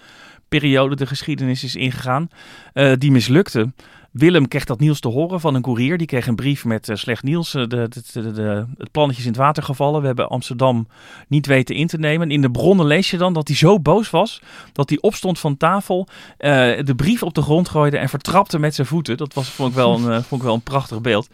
periode 0.57 0.95
de 0.95 1.05
geschiedenis 1.05 1.63
is 1.63 1.75
ingegaan, 1.75 2.27
uh, 2.73 2.91
die 2.97 3.11
mislukte. 3.11 3.71
Willem 4.13 4.47
kreeg 4.47 4.65
dat 4.65 4.79
nieuws 4.79 4.99
te 4.99 5.07
horen 5.07 5.39
van 5.39 5.55
een 5.55 5.61
koerier. 5.61 5.97
Die 5.97 6.07
kreeg 6.07 6.27
een 6.27 6.35
brief 6.35 6.65
met 6.65 6.89
uh, 6.89 6.95
slecht 6.95 7.23
nieuws. 7.23 7.55
Uh, 7.55 7.67
de, 7.67 7.89
de, 8.13 8.31
de, 8.31 8.65
het 8.77 8.91
plannetje 8.91 9.19
is 9.19 9.27
in 9.27 9.33
het 9.33 9.41
water 9.41 9.63
gevallen. 9.63 10.01
We 10.01 10.07
hebben 10.07 10.29
Amsterdam 10.29 10.87
niet 11.27 11.45
weten 11.45 11.75
in 11.75 11.87
te 11.87 11.97
nemen. 11.97 12.31
In 12.31 12.41
de 12.41 12.51
bronnen 12.51 12.85
lees 12.85 13.11
je 13.11 13.17
dan 13.17 13.33
dat 13.33 13.47
hij 13.47 13.57
zo 13.57 13.79
boos 13.79 14.09
was 14.09 14.41
dat 14.73 14.89
hij 14.89 14.97
opstond 15.01 15.39
van 15.39 15.57
tafel, 15.57 16.07
de 16.37 16.93
brief 16.95 17.23
op 17.23 17.33
de 17.33 17.41
grond 17.41 17.69
gooide 17.69 17.97
en 17.97 18.09
vertrapte 18.09 18.59
met 18.59 18.75
zijn 18.75 18.87
voeten. 18.87 19.17
Dat 19.17 19.33
was, 19.33 19.49
vond, 19.49 19.69
ik 19.69 19.75
wel 19.75 19.93
een, 19.95 20.23
vond 20.23 20.41
ik 20.41 20.47
wel 20.47 20.55
een 20.55 20.61
prachtig 20.61 21.01
beeld. 21.01 21.29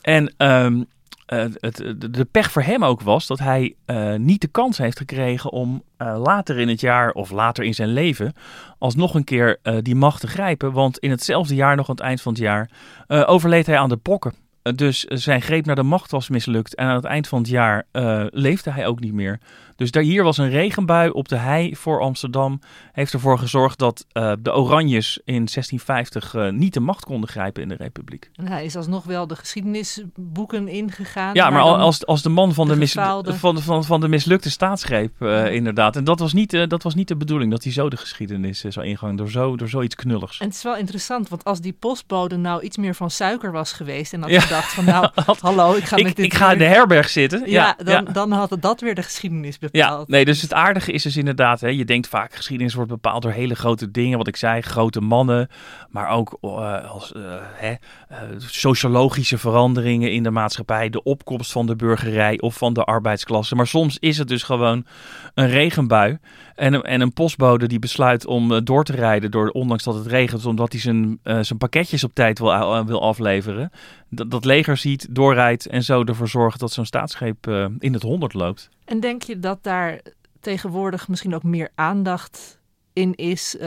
En 0.00 0.34
um, 0.36 0.86
uh, 1.32 1.44
het, 1.54 1.76
de 1.98 2.24
pech 2.30 2.50
voor 2.50 2.62
hem 2.62 2.84
ook 2.84 3.00
was 3.00 3.26
dat 3.26 3.38
hij 3.38 3.74
uh, 3.86 4.14
niet 4.14 4.40
de 4.40 4.48
kans 4.48 4.78
heeft 4.78 4.98
gekregen 4.98 5.52
om 5.52 5.82
uh, 5.98 6.20
later 6.22 6.58
in 6.58 6.68
het 6.68 6.80
jaar 6.80 7.10
of 7.12 7.30
later 7.30 7.64
in 7.64 7.74
zijn 7.74 7.88
leven 7.88 8.32
alsnog 8.78 9.14
een 9.14 9.24
keer 9.24 9.58
die 9.82 9.94
macht 9.94 10.20
te 10.20 10.26
grijpen. 10.26 10.72
Want 10.72 10.98
in 10.98 11.10
hetzelfde 11.10 11.54
jaar, 11.54 11.76
nog 11.76 11.88
aan 11.88 11.94
het 11.94 12.04
eind 12.04 12.20
van 12.20 12.32
het 12.32 12.42
jaar, 12.42 12.70
overleed 13.06 13.66
hij 13.66 13.78
aan 13.78 13.88
de 13.88 13.96
pokken. 13.96 14.34
Dus 14.74 15.04
zijn 15.04 15.42
greep 15.42 15.66
naar 15.66 15.76
de 15.76 15.82
macht 15.82 16.10
was 16.10 16.28
mislukt. 16.28 16.74
En 16.74 16.86
aan 16.86 16.94
het 16.94 17.04
eind 17.04 17.28
van 17.28 17.38
het 17.38 17.48
jaar 17.48 17.86
leefde 18.30 18.70
hij 18.70 18.86
ook 18.86 19.00
niet 19.00 19.12
meer. 19.12 19.40
Dus 19.78 19.90
daar, 19.90 20.02
hier 20.02 20.24
was 20.24 20.38
een 20.38 20.50
regenbui 20.50 21.10
op 21.10 21.28
de 21.28 21.36
hei 21.36 21.76
voor 21.76 22.00
Amsterdam. 22.00 22.60
Heeft 22.92 23.12
ervoor 23.12 23.38
gezorgd 23.38 23.78
dat 23.78 24.06
uh, 24.12 24.32
de 24.38 24.54
Oranjes 24.54 25.16
in 25.24 25.34
1650 25.34 26.34
uh, 26.34 26.50
niet 26.50 26.74
de 26.74 26.80
macht 26.80 27.04
konden 27.04 27.28
grijpen 27.28 27.62
in 27.62 27.68
de 27.68 27.74
Republiek. 27.74 28.30
En 28.34 28.48
hij 28.48 28.64
is 28.64 28.76
alsnog 28.76 29.04
wel 29.04 29.26
de 29.26 29.36
geschiedenisboeken 29.36 30.68
ingegaan. 30.68 31.34
Ja, 31.34 31.50
maar 31.50 31.62
als, 31.62 32.06
als 32.06 32.22
de 32.22 32.28
man 32.28 32.54
van 32.54 32.66
de, 32.66 32.72
de 32.72 32.78
mis, 32.78 32.92
van, 32.92 33.62
van, 33.62 33.84
van 33.84 34.00
de 34.00 34.08
mislukte 34.08 34.50
staatsgreep, 34.50 35.22
inderdaad. 35.50 35.96
En 35.96 36.04
dat 36.04 36.18
was, 36.18 36.32
niet, 36.32 36.68
dat 36.68 36.82
was 36.82 36.94
niet 36.94 37.08
de 37.08 37.16
bedoeling, 37.16 37.50
dat 37.50 37.62
hij 37.62 37.72
zo 37.72 37.88
de 37.88 37.96
geschiedenis 37.96 38.60
zou 38.60 38.86
ingaan 38.86 39.16
door, 39.16 39.30
zo, 39.30 39.56
door 39.56 39.68
zoiets 39.68 39.94
knulligs. 39.94 40.38
En 40.38 40.46
het 40.46 40.56
is 40.56 40.62
wel 40.62 40.76
interessant, 40.76 41.28
want 41.28 41.44
als 41.44 41.60
die 41.60 41.72
postbode 41.72 42.36
nou 42.36 42.62
iets 42.62 42.76
meer 42.76 42.94
van 42.94 43.10
suiker 43.10 43.52
was 43.52 43.72
geweest 43.72 44.12
en 44.12 44.22
ja. 44.26 44.40
Gedacht 44.58 44.74
van 44.74 44.84
nou, 44.84 45.08
hallo, 45.56 45.74
ik 45.74 45.84
ga 45.84 45.96
ik, 45.96 46.04
met 46.04 46.16
dit... 46.16 46.24
Ik 46.24 46.34
ga 46.34 46.52
in 46.52 46.58
de 46.58 46.64
herberg 46.64 47.08
zitten. 47.08 47.50
Ja, 47.50 47.76
ja 47.84 47.84
dan, 47.84 48.12
dan 48.12 48.32
had 48.32 48.50
het 48.50 48.62
dat 48.62 48.80
weer 48.80 48.94
de 48.94 49.02
geschiedenis 49.02 49.58
ja, 49.70 50.04
nee, 50.06 50.24
dus 50.24 50.42
het 50.42 50.52
aardige 50.52 50.92
is 50.92 51.02
dus 51.02 51.16
inderdaad, 51.16 51.60
hè, 51.60 51.68
je 51.68 51.84
denkt 51.84 52.08
vaak 52.08 52.34
geschiedenis 52.34 52.74
wordt 52.74 52.90
bepaald 52.90 53.22
door 53.22 53.32
hele 53.32 53.54
grote 53.54 53.90
dingen, 53.90 54.18
wat 54.18 54.28
ik 54.28 54.36
zei, 54.36 54.60
grote 54.60 55.00
mannen, 55.00 55.48
maar 55.90 56.08
ook 56.08 56.38
uh, 56.40 56.90
als, 56.90 57.12
uh, 57.16 57.22
hè, 57.54 57.70
uh, 57.70 58.18
sociologische 58.36 59.38
veranderingen 59.38 60.12
in 60.12 60.22
de 60.22 60.30
maatschappij, 60.30 60.88
de 60.88 61.02
opkomst 61.02 61.52
van 61.52 61.66
de 61.66 61.76
burgerij 61.76 62.40
of 62.40 62.56
van 62.56 62.72
de 62.72 62.84
arbeidsklasse. 62.84 63.54
Maar 63.54 63.66
soms 63.66 63.98
is 63.98 64.18
het 64.18 64.28
dus 64.28 64.42
gewoon 64.42 64.86
een 65.34 65.48
regenbui 65.48 66.18
en, 66.54 66.82
en 66.82 67.00
een 67.00 67.12
postbode 67.12 67.66
die 67.66 67.78
besluit 67.78 68.26
om 68.26 68.64
door 68.64 68.84
te 68.84 68.92
rijden, 68.92 69.30
door, 69.30 69.48
ondanks 69.48 69.84
dat 69.84 69.94
het 69.94 70.06
regent, 70.06 70.46
omdat 70.46 70.72
hij 70.72 70.80
zijn, 70.80 71.18
zijn 71.22 71.58
pakketjes 71.58 72.04
op 72.04 72.14
tijd 72.14 72.38
wil, 72.38 72.84
wil 72.84 73.02
afleveren. 73.02 73.70
Dat, 74.08 74.30
dat 74.30 74.44
leger 74.44 74.76
ziet, 74.76 75.06
doorrijdt 75.10 75.66
en 75.66 75.82
zo 75.82 76.04
ervoor 76.04 76.28
zorgt 76.28 76.60
dat 76.60 76.72
zo'n 76.72 76.86
staatsgreep 76.86 77.46
in 77.78 77.92
het 77.92 78.02
honderd 78.02 78.34
loopt. 78.34 78.68
En 78.84 79.00
denk 79.00 79.22
je 79.22 79.38
dat 79.38 79.62
daar 79.62 80.00
tegenwoordig 80.40 81.08
misschien 81.08 81.34
ook 81.34 81.42
meer 81.42 81.68
aandacht 81.74 82.58
in 82.98 83.14
is 83.14 83.54
uh, 83.54 83.62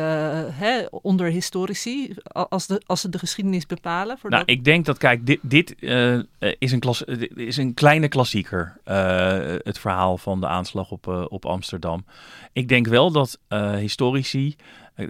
hè, 0.49 0.85
onder 0.89 1.27
historici, 1.27 2.13
als, 2.23 2.67
de, 2.67 2.81
als 2.85 3.01
ze 3.01 3.09
de 3.09 3.19
geschiedenis 3.19 3.65
bepalen? 3.65 4.17
Voor 4.17 4.29
nou, 4.29 4.43
ik 4.45 4.63
denk 4.63 4.85
dat, 4.85 4.97
kijk, 4.97 5.25
dit, 5.25 5.39
dit 5.41 5.75
uh, 5.79 6.19
is, 6.59 6.71
een 6.71 6.79
klas, 6.79 7.03
is 7.35 7.57
een 7.57 7.73
kleine 7.73 8.07
klassieker, 8.07 8.77
uh, 8.85 9.55
het 9.57 9.79
verhaal 9.79 10.17
van 10.17 10.39
de 10.39 10.47
aanslag 10.47 10.91
op, 10.91 11.07
op 11.07 11.45
Amsterdam. 11.45 12.05
Ik 12.53 12.67
denk 12.67 12.87
wel 12.87 13.11
dat 13.11 13.39
historici, 13.77 14.55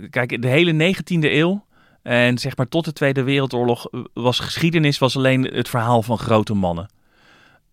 kijk, 0.10 0.42
de 0.42 0.48
hele 0.48 0.94
19e 0.96 1.20
eeuw 1.20 1.66
en 2.04 2.38
zeg 2.38 2.58
maar 2.58 2.68
tot 2.68 2.86
de 2.86 2.94
Tweede 2.94 3.24
Wereldoorlog 3.24 3.88
was 4.14 4.40
geschiedenis 4.40 4.98
was 4.98 5.16
alleen 5.16 5.44
het 5.44 5.70
verhaal 5.70 6.04
van 6.04 6.18
grote 6.18 6.54
mannen. 6.54 6.90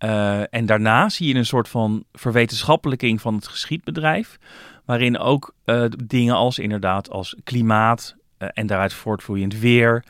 Uh, 0.04 0.54
en 0.54 0.66
daarna 0.66 1.08
zie 1.08 1.28
je 1.28 1.34
een 1.34 1.46
soort 1.46 1.68
van 1.68 2.04
verwetenschappelijking 2.12 3.20
van 3.20 3.34
het 3.34 3.48
geschiedbedrijf. 3.48 4.38
Waarin 4.84 5.18
ook 5.18 5.54
uh, 5.64 5.84
dingen 6.04 6.34
als 6.34 6.58
inderdaad 6.58 7.10
als 7.10 7.36
klimaat 7.44 8.16
uh, 8.38 8.48
en 8.52 8.66
daaruit 8.66 8.92
voortvloeiend 8.92 9.58
weer. 9.58 10.04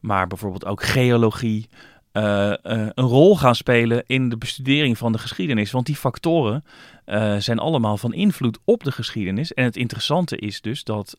Maar 0.00 0.26
bijvoorbeeld 0.26 0.66
ook 0.66 0.82
geologie. 0.82 1.68
Een 2.12 2.92
rol 2.94 3.36
gaan 3.36 3.54
spelen 3.54 4.04
in 4.06 4.28
de 4.28 4.36
bestudering 4.36 4.98
van 4.98 5.12
de 5.12 5.18
geschiedenis. 5.18 5.70
Want 5.70 5.86
die 5.86 5.96
factoren 5.96 6.64
zijn 7.38 7.58
allemaal 7.58 7.96
van 7.96 8.14
invloed 8.14 8.58
op 8.64 8.84
de 8.84 8.92
geschiedenis. 8.92 9.54
En 9.54 9.64
het 9.64 9.76
interessante 9.76 10.36
is 10.36 10.60
dus 10.60 10.84
dat 10.84 11.16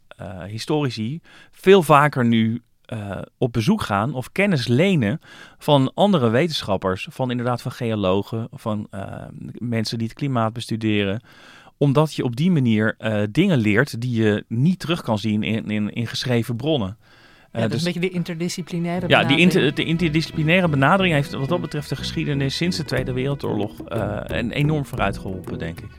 historici 0.48 1.22
veel 1.52 1.84
vaker 1.84 2.26
nu 2.26 2.62
op 3.38 3.54
bezoek 3.54 3.82
gaan 3.82 4.14
of 4.14 4.32
kennis 4.32 4.68
lenen 4.68 5.20
van 5.58 5.92
andere 5.94 6.30
wetenschappers, 6.30 7.08
van 7.12 7.32
inderdaad 7.32 7.62
van 7.62 7.72
geologen, 7.72 8.48
van 8.52 8.88
mensen 9.54 9.98
die 9.98 10.08
het 10.08 10.18
klimaat 10.18 10.54
bestuderen 10.54 11.22
omdat 11.78 12.14
je 12.14 12.24
op 12.24 12.36
die 12.36 12.52
manier 12.52 12.96
dingen 13.32 13.58
leert 13.58 14.02
die 14.02 14.22
je 14.22 14.46
niet 14.48 14.80
terug 14.80 15.02
kan 15.02 15.20
zien 15.20 15.44
in, 15.44 15.70
in, 15.70 15.90
in 15.90 16.08
geschreven 16.08 16.56
bronnen. 16.56 16.98
Ja, 17.54 17.68
dus, 17.68 17.78
een 17.78 17.86
beetje 17.86 18.00
de 18.00 18.10
interdisciplinaire 18.10 19.08
ja, 19.08 19.08
benadering. 19.08 19.54
Ja, 19.54 19.60
inter, 19.60 19.76
de 19.76 19.84
interdisciplinaire 19.84 20.68
benadering 20.68 21.14
heeft 21.14 21.34
wat 21.34 21.50
dat 21.50 21.62
betreft 21.62 21.90
de 21.90 21.96
geschiedenis 21.96 22.56
sinds 22.56 22.78
de 22.78 22.86
Tweede 22.86 23.14
Wereldoorlog 23.14 23.72
uh, 23.90 24.20
een 24.24 24.52
enorm 24.52 24.86
vooruit 24.86 25.18
geholpen, 25.18 25.60
denk 25.60 25.80
ik. 25.80 25.90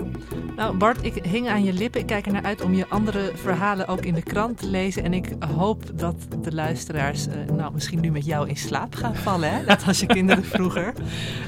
Nou 0.57 0.77
Bart, 0.77 1.05
ik 1.05 1.25
hing 1.25 1.49
aan 1.49 1.65
je 1.65 1.73
lippen. 1.73 2.01
Ik 2.01 2.07
kijk 2.07 2.27
er 2.27 2.33
naar 2.33 2.43
uit 2.43 2.63
om 2.63 2.75
je 2.75 2.87
andere 2.89 3.31
verhalen 3.35 3.89
ook 3.89 4.05
in 4.05 4.15
de 4.15 4.23
krant 4.23 4.59
te 4.59 4.67
lezen. 4.67 5.05
En 5.05 5.13
ik 5.13 5.29
hoop 5.57 5.83
dat 5.95 6.15
de 6.43 6.55
luisteraars 6.55 7.27
uh, 7.27 7.57
nou, 7.57 7.73
misschien 7.73 8.01
nu 8.01 8.11
met 8.11 8.25
jou 8.25 8.49
in 8.49 8.57
slaap 8.57 8.95
gaan 8.95 9.17
vallen. 9.17 9.51
Hè? 9.51 9.65
Dat 9.65 9.85
was 9.85 10.01
je 10.01 10.07
kinderen 10.07 10.45
vroeger. 10.45 10.93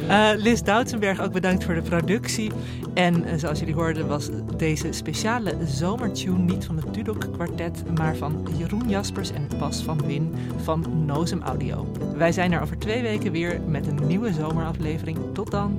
Uh, 0.08 0.28
Liz 0.36 0.60
Doutsenberg, 0.60 1.20
ook 1.20 1.32
bedankt 1.32 1.64
voor 1.64 1.74
de 1.74 1.82
productie. 1.82 2.50
En 2.94 3.24
zoals 3.38 3.58
jullie 3.58 3.74
hoorden 3.74 4.06
was 4.06 4.28
deze 4.56 4.92
speciale 4.92 5.54
zomertune 5.64 6.38
niet 6.38 6.64
van 6.64 6.76
het 6.76 6.94
Dudok 6.94 7.32
kwartet, 7.32 7.96
maar 7.96 8.16
van 8.16 8.48
Jeroen 8.56 8.88
Jaspers 8.88 9.30
en 9.32 9.48
Bas 9.58 9.82
van 9.82 9.95
Win 10.06 10.34
van 10.56 11.04
Nozem 11.04 11.42
Audio. 11.42 11.86
Wij 12.16 12.32
zijn 12.32 12.52
er 12.52 12.60
over 12.60 12.78
twee 12.78 13.02
weken 13.02 13.32
weer 13.32 13.60
met 13.66 13.86
een 13.86 14.06
nieuwe 14.06 14.32
zomeraflevering. 14.32 15.18
Tot 15.32 15.50
dan! 15.50 15.78